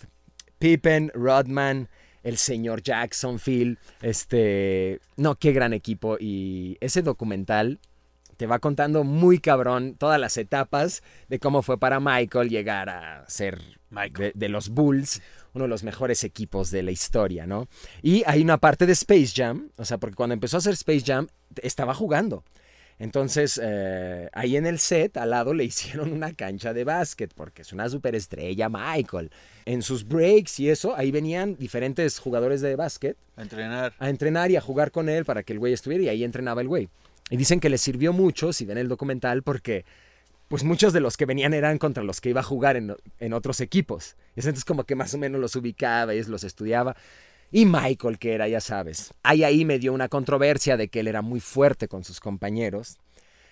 [0.58, 1.90] Pippen, Rodman,
[2.24, 5.00] el señor Jackson, Phil, este...
[5.18, 6.18] No, qué gran equipo.
[6.20, 7.80] Y ese documental
[8.38, 13.26] te va contando muy cabrón todas las etapas de cómo fue para Michael llegar a
[13.28, 14.32] ser Michael.
[14.34, 15.22] de, de los Bulls,
[15.54, 17.68] uno de los mejores equipos de la historia, ¿no?
[18.02, 21.04] Y hay una parte de Space Jam, o sea, porque cuando empezó a hacer Space
[21.06, 21.28] Jam,
[21.62, 22.44] estaba jugando.
[22.98, 27.62] Entonces, eh, ahí en el set, al lado, le hicieron una cancha de básquet, porque
[27.64, 29.32] es una superestrella Michael.
[29.66, 33.94] En sus breaks y eso, ahí venían diferentes jugadores de básquet A entrenar.
[34.00, 36.62] a entrenar y a jugar con él para que el güey estuviera y ahí entrenaba
[36.62, 36.90] el güey.
[37.30, 39.86] Y dicen que le sirvió mucho, si ven el documental, porque
[40.48, 43.34] pues muchos de los que venían eran contra los que iba a jugar en, en
[43.34, 44.16] otros equipos.
[44.36, 46.96] Y entonces como que más o menos los ubicaba y los estudiaba.
[47.52, 49.14] Y Michael, que era, ya sabes.
[49.24, 52.98] Ahí ahí me dio una controversia de que él era muy fuerte con sus compañeros.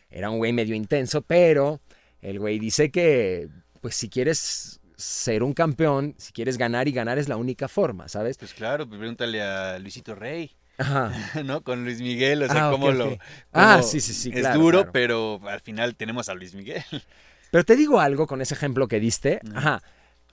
[0.10, 1.82] Era un güey medio intenso, pero
[2.22, 3.50] el güey dice que,
[3.82, 8.08] pues si quieres ser un campeón, si quieres ganar y ganar es la única forma,
[8.08, 8.38] ¿sabes?
[8.38, 11.12] Pues claro, pues pregúntale a Luisito Rey, Ajá.
[11.44, 11.62] ¿no?
[11.64, 13.18] Con Luis Miguel, o sea, Ah, cómo lo...
[13.52, 14.92] Ah, cómo sí, sí, sí, Es claro, duro, claro.
[14.92, 16.84] pero al final tenemos a Luis Miguel.
[17.52, 19.40] Pero te digo algo con ese ejemplo que diste.
[19.54, 19.84] Ajá.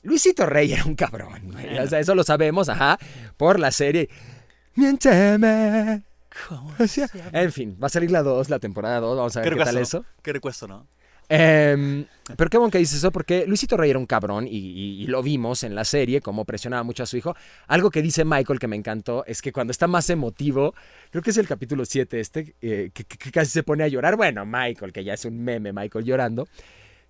[0.03, 1.53] Luisito Rey era un cabrón.
[1.53, 1.79] güey.
[1.79, 2.99] O sea, eso lo sabemos, ajá,
[3.37, 4.09] por la serie.
[4.75, 6.03] Miénteme.
[6.79, 9.17] O sea, en fin, va a salir la 2, la temporada 2.
[9.19, 10.05] Vamos a ver qué, tal eso.
[10.23, 10.87] Qué recuesto, ¿no?
[11.33, 15.03] Em, pero qué bueno que dices eso, porque Luisito Rey era un cabrón y, y-
[15.05, 17.37] y lo vimos en la serie, cómo presionaba mucho a su hijo.
[17.69, 20.75] Algo que dice Michael que me encantó es que cuando está más emotivo,
[21.11, 23.89] creo que es el capítulo 7 este, eh, que, que- que casi se pone a
[23.89, 24.17] llorar.
[24.17, 26.49] Bueno, Michael, que ya es un meme, Michael llorando,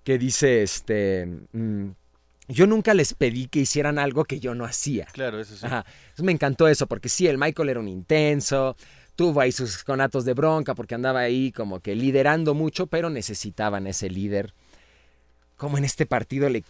[0.04, 1.87] que dice, este, mm,
[2.48, 5.06] yo nunca les pedí que hicieran algo que yo no hacía.
[5.12, 5.64] Claro, eso sí.
[5.64, 5.85] Ajá.
[6.02, 8.76] Entonces me encantó eso, porque sí, el Michael era un intenso,
[9.20, 13.87] tuvo ahí sus conatos de bronca, porque andaba ahí como que liderando mucho, pero necesitaban
[13.87, 14.54] ese líder.
[15.59, 16.64] Como en este partido le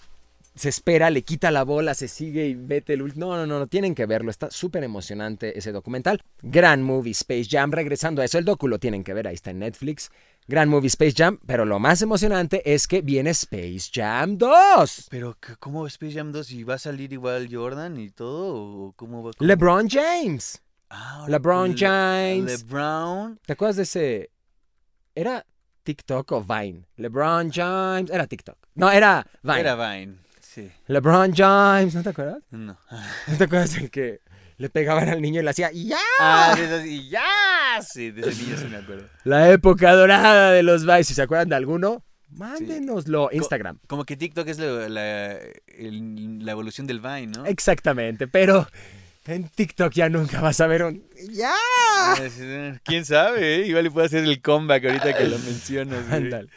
[0.56, 3.26] se espera, le quita la bola, se sigue y vete el último.
[3.26, 4.32] No, no, no, no, tienen que verlo.
[4.32, 6.24] Está súper emocionante ese documental.
[6.42, 7.70] Gran movie Space Jam.
[7.70, 10.10] Regresando a eso, el docu lo tienen que ver, ahí está en Netflix.
[10.48, 15.06] Gran movie Space Jam, pero lo más emocionante es que viene Space Jam 2.
[15.08, 16.50] Pero, ¿qué- ¿cómo Space Jam 2?
[16.50, 18.56] ¿Y va a salir igual Jordan y todo?
[18.88, 19.30] ¿O cómo va?
[19.38, 19.46] cómo?
[19.46, 20.60] LeBron James.
[20.90, 22.64] Ah, LeBron Le- James.
[22.64, 23.38] LeBron.
[23.46, 24.30] ¿Te acuerdas de ese?
[25.14, 25.46] ¿Era
[25.84, 26.86] TikTok o Vine?
[26.96, 28.10] LeBron James.
[28.10, 28.56] Era TikTok.
[28.74, 29.60] No, era Vine.
[29.60, 30.16] Era Vine.
[30.40, 30.70] Sí.
[30.88, 31.94] LeBron James.
[31.94, 32.42] ¿No te acuerdas?
[32.50, 32.76] No.
[33.28, 34.20] ¿No te acuerdas del que
[34.56, 35.96] le pegaban al niño y le hacía ¡Ya!
[36.20, 37.80] Ah, y ya.
[37.82, 39.08] Sí, de ese niño sí me acuerdo.
[39.24, 41.04] La época dorada de los Vine.
[41.04, 43.30] Si se acuerdan de alguno, mándenoslo.
[43.32, 43.78] Instagram.
[43.86, 47.46] Como que TikTok es la, la- el- la evolución del Vine, ¿no?
[47.46, 48.26] Exactamente.
[48.28, 48.66] Pero
[49.34, 51.52] en TikTok ya nunca vas a ver un ¡Ya!
[51.52, 52.14] Ah,
[52.84, 53.56] ¿Quién sabe?
[53.56, 53.66] eh?
[53.66, 56.10] Igual le puede hacer el comeback ahorita que lo mencionas.
[56.10, 56.48] Ándale.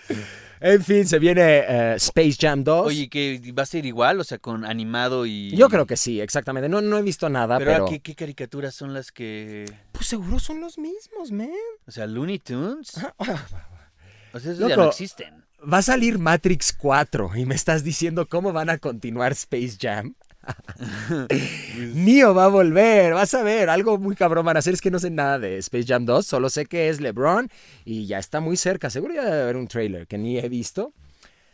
[0.61, 2.87] En fin, se viene eh, Space Jam 2.
[2.87, 5.53] Oye, que va a ser igual, o sea, con animado y...
[5.57, 6.69] Yo creo que sí, exactamente.
[6.69, 7.85] No, no he visto nada, Pero, pero.
[7.85, 9.65] ¿a ¿qué, qué caricaturas son las que...?
[9.91, 11.49] Pues seguro son los mismos, man.
[11.85, 12.91] O sea, Looney Tunes.
[13.17, 15.43] O sea, esos ya no existen.
[15.71, 20.15] Va a salir Matrix 4 y me estás diciendo cómo van a continuar Space Jam.
[21.93, 24.73] Neo va a volver, vas a ver, algo muy cabrón van a hacer.
[24.73, 27.49] Es que no sé nada de Space Jam 2, solo sé que es LeBron
[27.85, 28.89] y ya está muy cerca.
[28.89, 30.93] Seguro ya debe haber un trailer que ni he visto.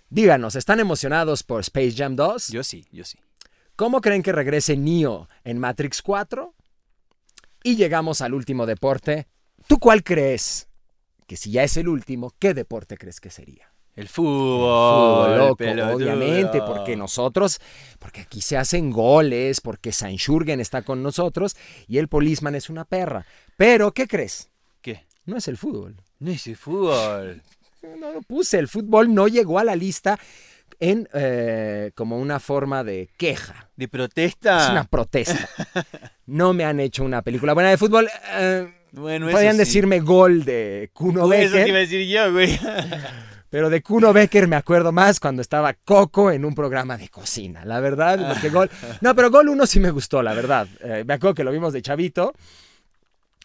[0.10, 2.50] Díganos, ¿están emocionados por Space Jam 2?
[2.50, 3.20] Yo sí, yo sí.
[3.76, 6.54] ¿Cómo creen que regrese Neo en Matrix 4?
[7.64, 9.28] Y llegamos al último deporte.
[9.68, 10.68] ¿Tú cuál crees
[11.28, 13.72] que si ya es el último, ¿qué deporte crees que sería?
[14.00, 15.96] El fútbol, Fútbol, loco, pelotudo.
[15.96, 17.60] obviamente, porque nosotros,
[18.00, 22.86] porque aquí se hacen goles, porque Sanchurgen está con nosotros y el Policeman es una
[22.86, 23.26] perra.
[23.58, 24.50] Pero, ¿qué crees?
[24.82, 25.06] ¿Qué?
[25.26, 25.96] No es el fútbol.
[26.20, 27.42] No es el fútbol.
[27.98, 30.20] No lo puse, el fútbol no llegó a la lista
[30.82, 33.70] en eh, como una forma de queja.
[33.78, 34.66] ¿De protesta?
[34.66, 35.50] Es una protesta.
[36.26, 38.08] No me han hecho una película buena de fútbol.
[38.34, 39.60] eh, Bueno, podrían sí.
[39.60, 42.60] decirme gol de Kuno Güey, Eso te Becker, iba a decir yo, güey.
[43.50, 47.66] pero de Kuno Becker me acuerdo más cuando estaba Coco en un programa de cocina,
[47.66, 48.70] la verdad, porque gol...
[49.02, 50.68] No, pero Gol 1 sí me gustó, la verdad.
[50.82, 52.34] Eh, me acuerdo que lo vimos de chavito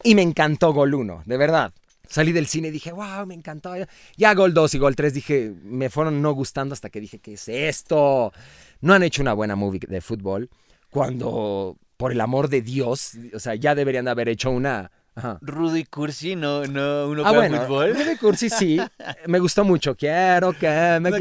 [0.03, 1.73] y me encantó Gol 1, de verdad.
[2.07, 3.75] Salí del cine y dije, wow, me encantó.
[4.17, 7.35] Ya Gol 2 y Gol 3 dije, me fueron no gustando hasta que dije, ¿qué
[7.35, 8.33] es esto?
[8.81, 10.51] No han hecho una buena movie de fútbol
[10.91, 14.91] cuando, por el amor de Dios, o sea, ya deberían de haber hecho una...
[15.17, 15.39] Ajá.
[15.43, 17.95] Rudy Cursi, no, no, uno Ah, juega bueno, fútbol.
[17.95, 18.79] Rudy Cursi sí,
[19.27, 19.95] me gustó mucho.
[19.97, 21.19] Quiero que me quieras.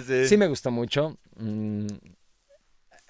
[0.00, 0.28] quieras, sí.
[0.28, 1.16] Sí, me gustó mucho.
[1.36, 1.86] Mm,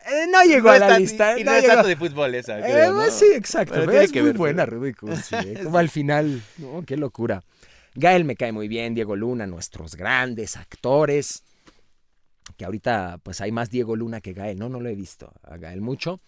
[0.07, 1.39] eh, no llegó No a la lista.
[1.39, 3.75] Y no no es tanto de fútbol esa, Eh, pues sí, exacto.
[3.75, 5.35] Pero es que muy ver, buena Rudy Cursi.
[5.35, 7.43] eh, Como al final, no, qué locura.
[7.97, 11.43] Gael me cae muy bien, Diego Luna, nuestros grandes actores.
[12.57, 14.69] Que ahorita, pues hay más Diego Luna que Gael, ¿no?
[14.69, 16.21] No lo he visto a Gael mucho.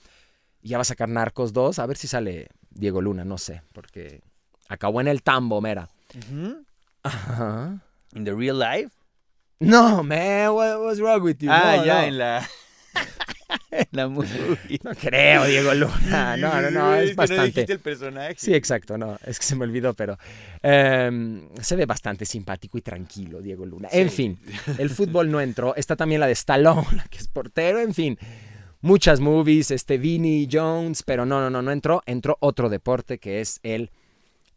[0.63, 3.63] Y ya va a sacar Narcos 2, a ver si sale Diego Luna, no sé,
[3.73, 4.21] porque
[4.69, 5.89] acabó en el tambo, mera.
[7.03, 7.79] Ajá.
[8.15, 8.91] In the real life.
[9.61, 11.49] No, man, what, what's wrong with you?
[11.51, 12.07] Ah, No, ya, no.
[12.09, 12.49] en la.
[13.71, 14.29] en la movie.
[14.83, 16.37] No creo, Diego Luna.
[16.37, 17.73] No, no, no, es que no dijiste bastante.
[17.73, 18.35] el personaje.
[18.37, 20.19] Sí, exacto, no, es que se me olvidó, pero
[20.63, 23.89] em, se ve bastante simpático y tranquilo, Diego Luna.
[23.93, 24.39] En fin,
[24.79, 25.75] el fútbol no entró.
[25.75, 28.19] Está también la de Stallone, la que es portero, en fin.
[28.87, 32.05] Muchas movies, este Vinnie Jones, pero no, no, no, no entró.
[32.07, 33.91] Entró otro deporte que es el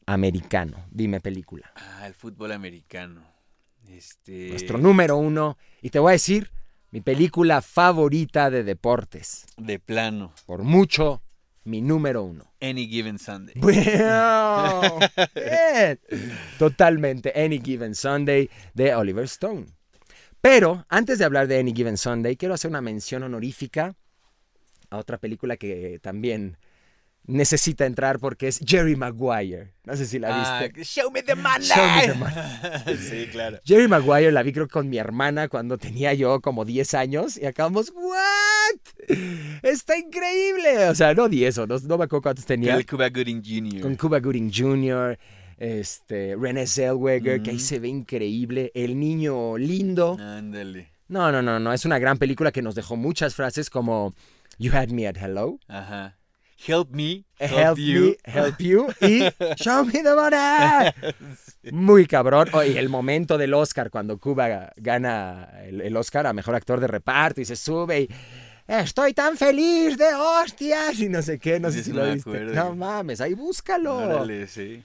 [0.06, 0.86] americano.
[0.92, 1.72] Dime película.
[1.74, 3.24] Ah, el fútbol americano.
[3.88, 4.50] Este.
[4.50, 5.58] Nuestro número uno.
[5.82, 6.52] Y te voy a decir,
[6.92, 9.48] mi película favorita de deportes.
[9.58, 10.32] De plano.
[10.46, 11.24] Por mucho,
[11.64, 12.54] mi número uno.
[12.62, 13.56] Any given Sunday.
[13.58, 15.00] Bueno,
[15.34, 16.00] bien.
[16.60, 17.34] Totalmente.
[17.36, 19.66] Any Given Sunday de Oliver Stone.
[20.40, 23.96] Pero antes de hablar de Any Given Sunday, quiero hacer una mención honorífica
[24.90, 26.58] a otra película que también
[27.26, 29.74] necesita entrar porque es Jerry Maguire.
[29.84, 30.84] No sé si la Ah, viste.
[30.84, 31.68] show me the money.
[31.68, 32.98] Show me the money.
[32.98, 33.60] sí, claro.
[33.64, 37.46] Jerry Maguire la vi creo con mi hermana cuando tenía yo como 10 años y
[37.46, 39.18] acabamos, ¿what?
[39.62, 40.88] Está increíble.
[40.90, 42.76] O sea, no 10 o no, no me acuerdo cuántos tenía.
[42.76, 43.82] El Cuba Gooding Jr.
[43.82, 45.20] con Cuba Gooding Jr.,
[45.58, 50.18] este, René Zellweger, que ahí se ve increíble, El Niño Lindo.
[50.20, 50.94] Ándale.
[51.10, 54.16] No, no, no, no, es una gran película que nos dejó muchas frases como
[54.60, 56.18] You had me at hello, Ajá.
[56.68, 57.26] Help me.
[57.39, 58.01] Help, help, you.
[58.01, 61.14] me, help you y Show me the money.
[61.72, 62.49] Muy cabrón.
[62.51, 66.82] Oh, y el momento del Oscar, cuando Cuba gana el, el Oscar a Mejor Actor
[66.82, 68.10] de Reparto y se sube y...
[68.68, 72.39] Estoy tan feliz de hostias y no sé qué, no sé Sí, si lo viste.
[72.53, 73.95] No mames, ahí búscalo.
[73.95, 74.84] Órale, sí.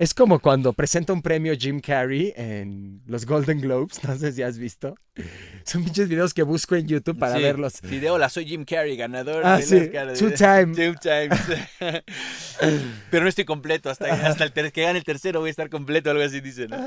[0.00, 4.40] Es como cuando presenta un premio Jim Carrey en los Golden Globes, no sé si
[4.42, 4.94] has visto.
[5.64, 7.74] Son muchos videos que busco en YouTube para Sí, verlos.
[7.86, 10.12] Sí, de hola, soy Jim Carrey, ganador Ah, del sí, Oscar.
[10.16, 10.74] two time.
[10.74, 11.38] Two times.
[13.10, 15.68] Pero no estoy completo, hasta, hasta el ter- que gane el tercero voy a estar
[15.68, 16.70] completo, algo así dicen.
[16.70, 16.78] ¿no?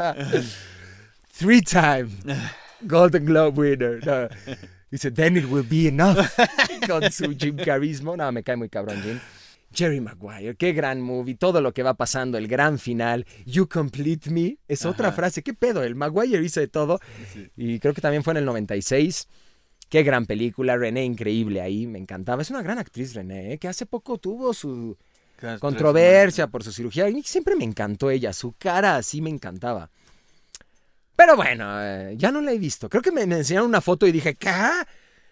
[1.38, 2.10] Three time
[2.82, 4.06] Golden Globe winner.
[4.06, 4.28] No.
[4.92, 6.18] Dice, then it will be enough.
[6.88, 8.16] Con su Jim Carismo.
[8.16, 9.20] No, me cae muy cabrón, Jim.
[9.74, 14.30] Jerry Maguire, qué gran movie, todo lo que va pasando, el gran final, You Complete
[14.30, 17.00] Me, es otra frase, qué pedo, el Maguire hizo de todo,
[17.34, 17.50] Sí.
[17.58, 19.28] y creo que también fue en el 96.
[19.90, 22.42] Qué gran película, René increíble ahí, me encantaba.
[22.42, 23.58] Es una gran actriz René, ¿eh?
[23.60, 24.98] que hace poco tuvo su
[25.60, 27.08] controversia por su cirugía.
[27.10, 29.92] Y siempre me encantó ella, su cara así me encantaba.
[31.16, 32.90] Pero bueno, eh, ya no la he visto.
[32.90, 34.50] Creo que me, me enseñaron una foto y dije, ¿qué?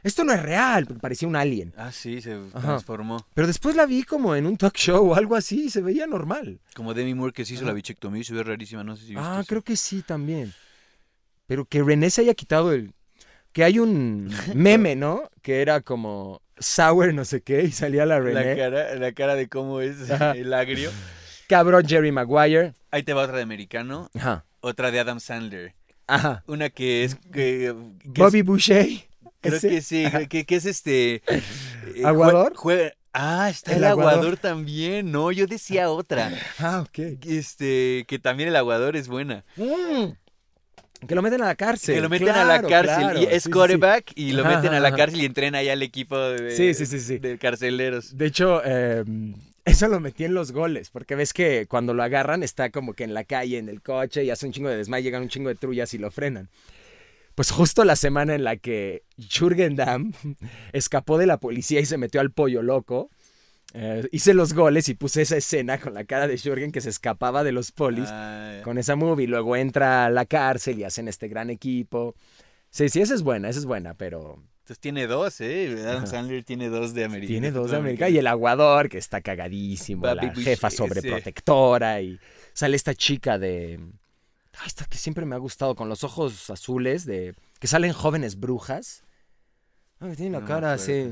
[0.04, 1.74] Esto no es real, porque parecía un alien.
[1.78, 2.60] Ah, sí, se Ajá.
[2.62, 3.26] transformó.
[3.36, 6.08] Pero después la vi como en un talk show o algo así y se veía
[6.08, 6.60] normal.
[6.76, 7.72] Como Demi Moore que se hizo Ajá.
[7.72, 9.48] la bichectomía y se ve rarísima, no sé si viste Ah, eso.
[9.48, 10.54] creo que sí también.
[11.48, 12.94] Pero que René se haya quitado el...
[13.52, 15.30] Que hay un meme, ¿no?
[15.42, 18.56] Que era como sour no sé qué y salía la la René.
[18.56, 20.32] cara, la cara de cómo es Ajá.
[20.38, 20.90] el agrio.
[21.50, 22.74] Cabrón Jerry Maguire.
[22.92, 24.46] Ahí te va otra de americano, Ajá.
[24.62, 25.76] otra de Adam Sandler.
[26.08, 26.44] Ajá.
[26.48, 27.74] Una que es que,
[28.14, 28.88] que Bobby es- Boucher.
[29.42, 29.70] Creo ese.
[29.70, 31.42] que sí, que, que es este eh,
[32.06, 32.54] ¿Aguador?
[32.56, 34.14] jue- ah, está El el, aguador.
[34.14, 34.38] aguador.
[34.38, 35.12] también.
[35.12, 36.32] No, yo decía otra.
[36.60, 37.00] Ah, ok.
[37.26, 39.44] Este, que también el aguador es buena.
[39.58, 40.14] Mm.
[41.08, 41.96] Que lo meten a la cárcel.
[41.96, 43.20] que lo meten a la cárcel claro.
[43.22, 45.82] y es Sí, quarterback y lo Ajá, meten a la cárcel y entrena ahí al
[45.82, 47.18] equipo de, Sí, sí, sí, sí.
[47.18, 48.16] de carceleros.
[48.16, 49.04] De hecho, eh,
[49.66, 53.04] Eso lo metí en los goles, porque ves que cuando lo agarran está como que
[53.04, 55.50] en la calle, en el coche, y hace un chingo de desmayo, llegan un chingo
[55.50, 56.50] de trullas y lo frenan.
[57.36, 60.14] Pues justo la semana en la que Jürgen Damm
[60.74, 63.10] escapó de la policía y se metió al pollo loco,
[63.74, 66.90] eh, hice los goles y puse esa escena con la cara de Jürgen que se
[66.90, 69.28] escapaba de los polis Ah, con esa movie.
[69.28, 72.16] Luego entra a la cárcel y hacen este gran equipo.
[72.70, 75.84] Sí, sí, esa es buena, esa es buena, pero Entonces tiene dos, ¿eh?
[75.86, 76.06] Adam.
[76.08, 77.28] Sandler tiene dos de América.
[77.28, 78.10] tiene dos de América.
[78.10, 82.02] Y el aguador, que está cagadísimo, la jefa sobreprotectora.
[82.02, 82.20] Y
[82.54, 83.80] sale esta chica de...
[84.66, 89.04] Esta que siempre me ha gustado, con los ojos azules, de que salen jóvenes brujas.
[90.00, 91.12] Ay, tiene No me cara así.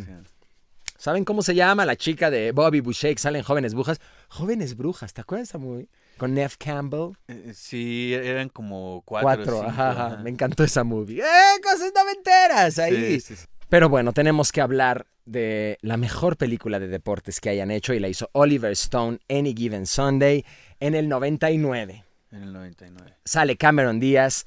[0.97, 4.01] ¿Saben cómo se llama la chica de Bobby Boucher que salen jóvenes brujas?
[4.27, 5.87] Jóvenes brujas, ¿te acuerdas movie?
[6.17, 7.13] Con Nev Campbell.
[7.29, 9.23] Eh, Sí, eran como cuatro.
[9.23, 10.05] Cuatro, cinco, ajá, ajá.
[10.07, 10.17] ajá.
[10.17, 11.21] Me encantó esa movie.
[11.21, 11.61] ¡Eh!
[11.63, 12.95] Cosas noventeras ahí.
[12.95, 13.45] Sí, sí, sí.
[13.69, 17.99] Pero bueno, tenemos que hablar de la mejor película de deportes que hayan hecho y
[17.99, 20.43] la hizo Oliver Stone, Any Given Sunday,
[20.81, 22.03] en el 99.
[22.31, 23.15] En el 99.
[23.25, 24.45] Sale Cameron Díaz.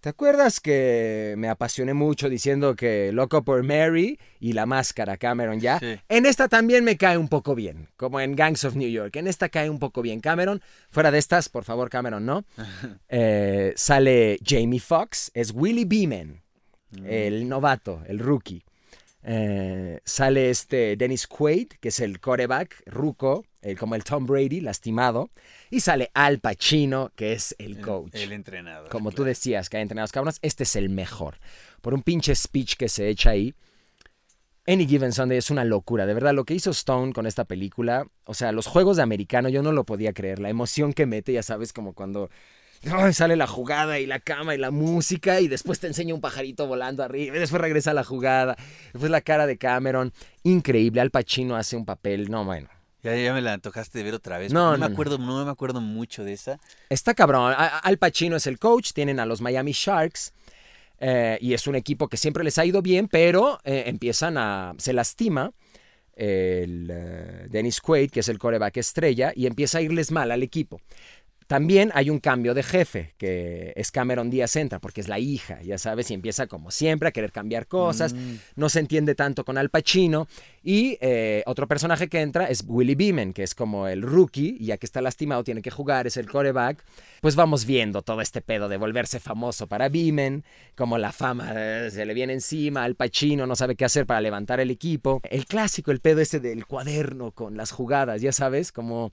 [0.00, 5.58] ¿Te acuerdas que me apasioné mucho diciendo que Loco por Mary y la máscara Cameron
[5.58, 5.80] ya?
[5.80, 5.98] Sí.
[6.08, 9.16] En esta también me cae un poco bien, como en Gangs of New York.
[9.16, 10.62] En esta cae un poco bien Cameron.
[10.90, 12.44] Fuera de estas, por favor, Cameron, ¿no?
[13.08, 16.42] Eh, sale Jamie Foxx, es Willie Beeman,
[17.04, 18.62] el novato, el rookie.
[19.22, 24.60] Eh, sale este Dennis Quaid, que es el coreback, ruco, el, como el Tom Brady,
[24.60, 25.30] lastimado.
[25.70, 28.14] Y sale Al Pacino, que es el coach.
[28.14, 28.88] El, entrenador.
[28.88, 31.38] Como tú decías, que hay entrenados cabrones, este es el mejor.
[31.80, 33.54] Por un pinche speech que se echa ahí.
[34.68, 36.06] Any Given Sunday es una locura.
[36.06, 39.48] De verdad, lo que hizo Stone con esta película, o sea, los juegos de americano,
[39.48, 40.38] yo no lo podía creer.
[40.38, 42.30] La emoción que mete, ya sabes, como cuando
[42.90, 46.20] ay, sale la jugada y la cama y la música, y después te enseña un
[46.20, 48.56] pajarito volando arriba, y después regresa la jugada.
[48.92, 50.12] Después la cara de Cameron,
[50.42, 51.00] increíble.
[51.00, 52.68] Al Pacino hace un papel, no, bueno.
[53.06, 54.52] Ya, ya me la antojaste de ver otra vez.
[54.52, 56.58] No, No, no, me acuerdo, no me acuerdo mucho de esa.
[56.90, 57.54] Está cabrón.
[57.56, 60.32] Al Pacino es el coach, tienen a los Miami Sharks.
[60.98, 64.74] eh, y es un equipo que siempre les ha ido bien, pero eh, empiezan a.
[64.78, 65.52] se lastima
[66.14, 70.42] el eh, Dennis Quaid, que es el coreback estrella, y empieza a irles mal al
[70.42, 70.80] equipo.
[71.46, 75.62] También hay un cambio de jefe, que es Cameron Díaz entra, porque es la hija,
[75.62, 78.14] ya sabes, y empieza como siempre a querer cambiar cosas.
[78.14, 78.34] Mm.
[78.56, 80.26] No se entiende tanto con Al Pacino.
[80.64, 84.76] Y eh, otro personaje que entra es Willie Beeman, que es como el rookie, ya
[84.76, 86.82] que está lastimado, tiene que jugar, es el coreback.
[87.20, 90.44] Pues vamos viendo todo este pedo de volverse famoso para Beeman,
[90.74, 94.20] como la fama eh, se le viene encima, Al Pacino no sabe qué hacer para
[94.20, 95.20] levantar el equipo.
[95.30, 99.12] El clásico, el pedo ese del cuaderno con las jugadas, ya sabes, como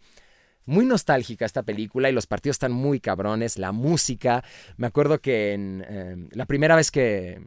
[0.66, 4.44] muy nostálgica esta película y los partidos están muy cabrones, la música,
[4.78, 7.42] me acuerdo que en eh, la primera vez que,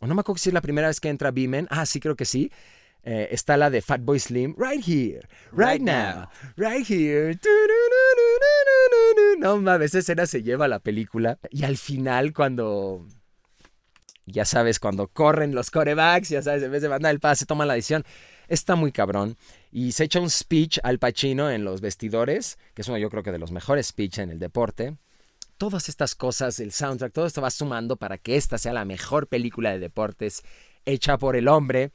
[0.00, 2.16] o no me acuerdo si es la primera vez que entra Beeman, ah, sí creo
[2.16, 2.50] que sí,
[3.02, 5.20] eh, está la de Fatboy Slim, right here,
[5.52, 6.28] right, Right now, now.
[6.56, 7.38] right here,
[9.38, 13.06] no mames, esa escena se lleva a la película y al final cuando...
[14.30, 17.68] Ya sabes, cuando corren los corebacks, ya sabes, en vez de mandar el pase, toman
[17.68, 18.04] la decisión.
[18.46, 19.36] Está muy cabrón.
[19.70, 23.22] Y se echa un speech al Pacino en los vestidores, que es uno yo creo
[23.22, 24.96] que de los mejores speech en el deporte.
[25.56, 29.26] Todas estas cosas, el soundtrack, todo esto va sumando para que esta sea la mejor
[29.26, 30.42] película de deportes
[30.84, 31.90] hecha por el hombre.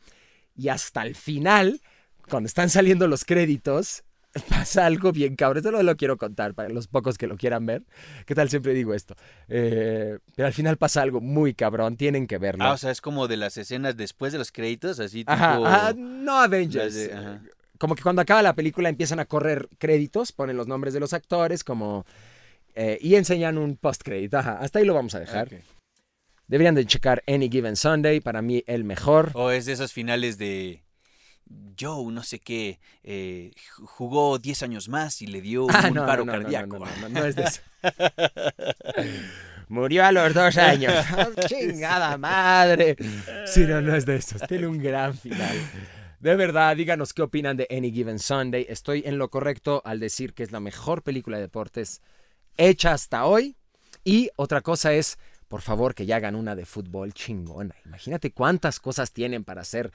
[0.56, 1.82] Y hasta el final,
[2.30, 4.04] cuando están saliendo los créditos,
[4.50, 5.58] pasa algo bien cabrón.
[5.58, 7.84] Esto no lo quiero contar para los pocos que lo quieran ver.
[8.26, 8.50] ¿Qué tal?
[8.50, 9.16] Siempre digo esto.
[9.48, 11.98] Eh, pero al final pasa algo muy cabrón.
[11.98, 12.64] Tienen que verlo.
[12.66, 15.32] Ah, o sea, es como de las escenas después de los créditos, así tipo...
[15.32, 16.86] Ajá, ajá, no Avengers.
[16.86, 17.42] las de- ajá.
[17.78, 21.12] Como que cuando acaba la película empiezan a correr créditos, ponen los nombres de los
[21.14, 22.06] actores, como.
[22.76, 24.38] eh, y enseñan un post-crédito.
[24.38, 25.50] Ajá, hasta ahí lo vamos a dejar.
[26.48, 29.32] Deberían de checar Any Given Sunday, para mí el mejor.
[29.34, 30.84] O es de esos finales de
[31.80, 35.96] Joe, no sé qué, eh, ju- jugó 10 años más y le dio Ah, un
[35.96, 36.80] no, paro no, cardíaco.
[36.80, 37.62] No, no, es de eso.
[39.70, 40.94] Murió a los dos años.
[41.48, 42.96] ¡Chingada madre!
[43.46, 44.42] Sí, no, no es de esos.
[44.48, 45.56] Tiene un gran final.
[46.20, 48.66] De verdad, díganos qué opinan de Any Given Sunday.
[48.70, 52.02] Estoy en lo correcto al decir que es la mejor película de deportes
[52.58, 53.56] hecha hasta hoy.
[54.04, 57.76] Y otra cosa es, por favor, que ya hagan una de fútbol chingona.
[57.86, 59.92] Imagínate cuántas cosas tienen para hacer.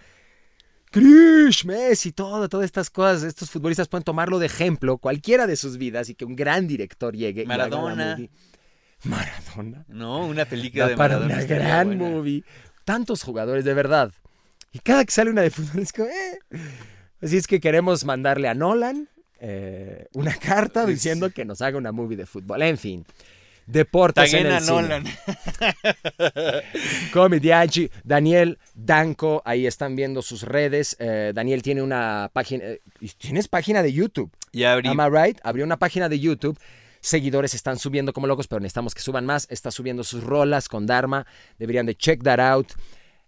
[0.91, 3.23] Krish, Messi, todo, todas estas cosas.
[3.23, 7.15] Estos futbolistas pueden tomarlo de ejemplo, cualquiera de sus vidas, y que un gran director
[7.15, 7.43] llegue.
[7.43, 8.19] y haga la Maradona.
[9.05, 9.85] Maradona.
[9.89, 11.35] No, una película de para Maradona.
[11.35, 12.05] una gran buena.
[12.05, 12.45] movie.
[12.85, 14.13] Tantos jugadores, de verdad.
[14.73, 16.39] Y cada que sale una de fútbol es como, eh.
[17.21, 19.09] Así es que queremos mandarle a Nolan
[19.41, 22.63] eh, una carta diciendo que nos haga una movie de fútbol.
[22.63, 23.05] En fin.
[23.69, 24.83] Deportes en Taguen a el cine.
[24.83, 25.05] Nolan.
[27.13, 30.97] Comedianchi, Daniel Danco, ahí están viendo sus redes.
[30.99, 32.81] Eh, Daniel tiene una página, eh,
[33.19, 34.31] ¿tienes página de YouTube?
[34.55, 34.89] Ya abrí.
[34.89, 35.39] Am I right?
[35.43, 36.59] Abrió una página de YouTube.
[37.01, 39.47] Seguidores están subiendo como locos, pero necesitamos que suban más.
[39.51, 41.27] Está subiendo sus rolas con Dharma.
[41.59, 42.73] Deberían de check that out.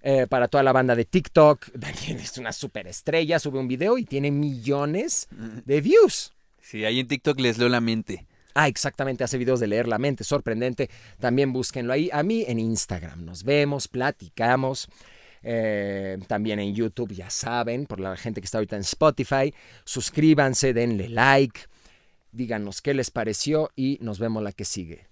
[0.02, 1.66] Eh, para toda la banda de TikTok.
[1.74, 3.38] Daniel es una superestrella.
[3.38, 5.28] Sube un video y tiene millones
[5.66, 6.32] de views.
[6.62, 8.26] Sí, ahí en TikTok les leo la mente.
[8.62, 10.90] Ah, exactamente, hace videos de leer la mente, sorprendente.
[11.18, 12.10] También búsquenlo ahí.
[12.12, 14.86] A mí en Instagram nos vemos, platicamos.
[15.42, 19.54] Eh, también en YouTube, ya saben, por la gente que está ahorita en Spotify.
[19.84, 21.58] Suscríbanse, denle like,
[22.32, 25.06] díganos qué les pareció y nos vemos la que sigue.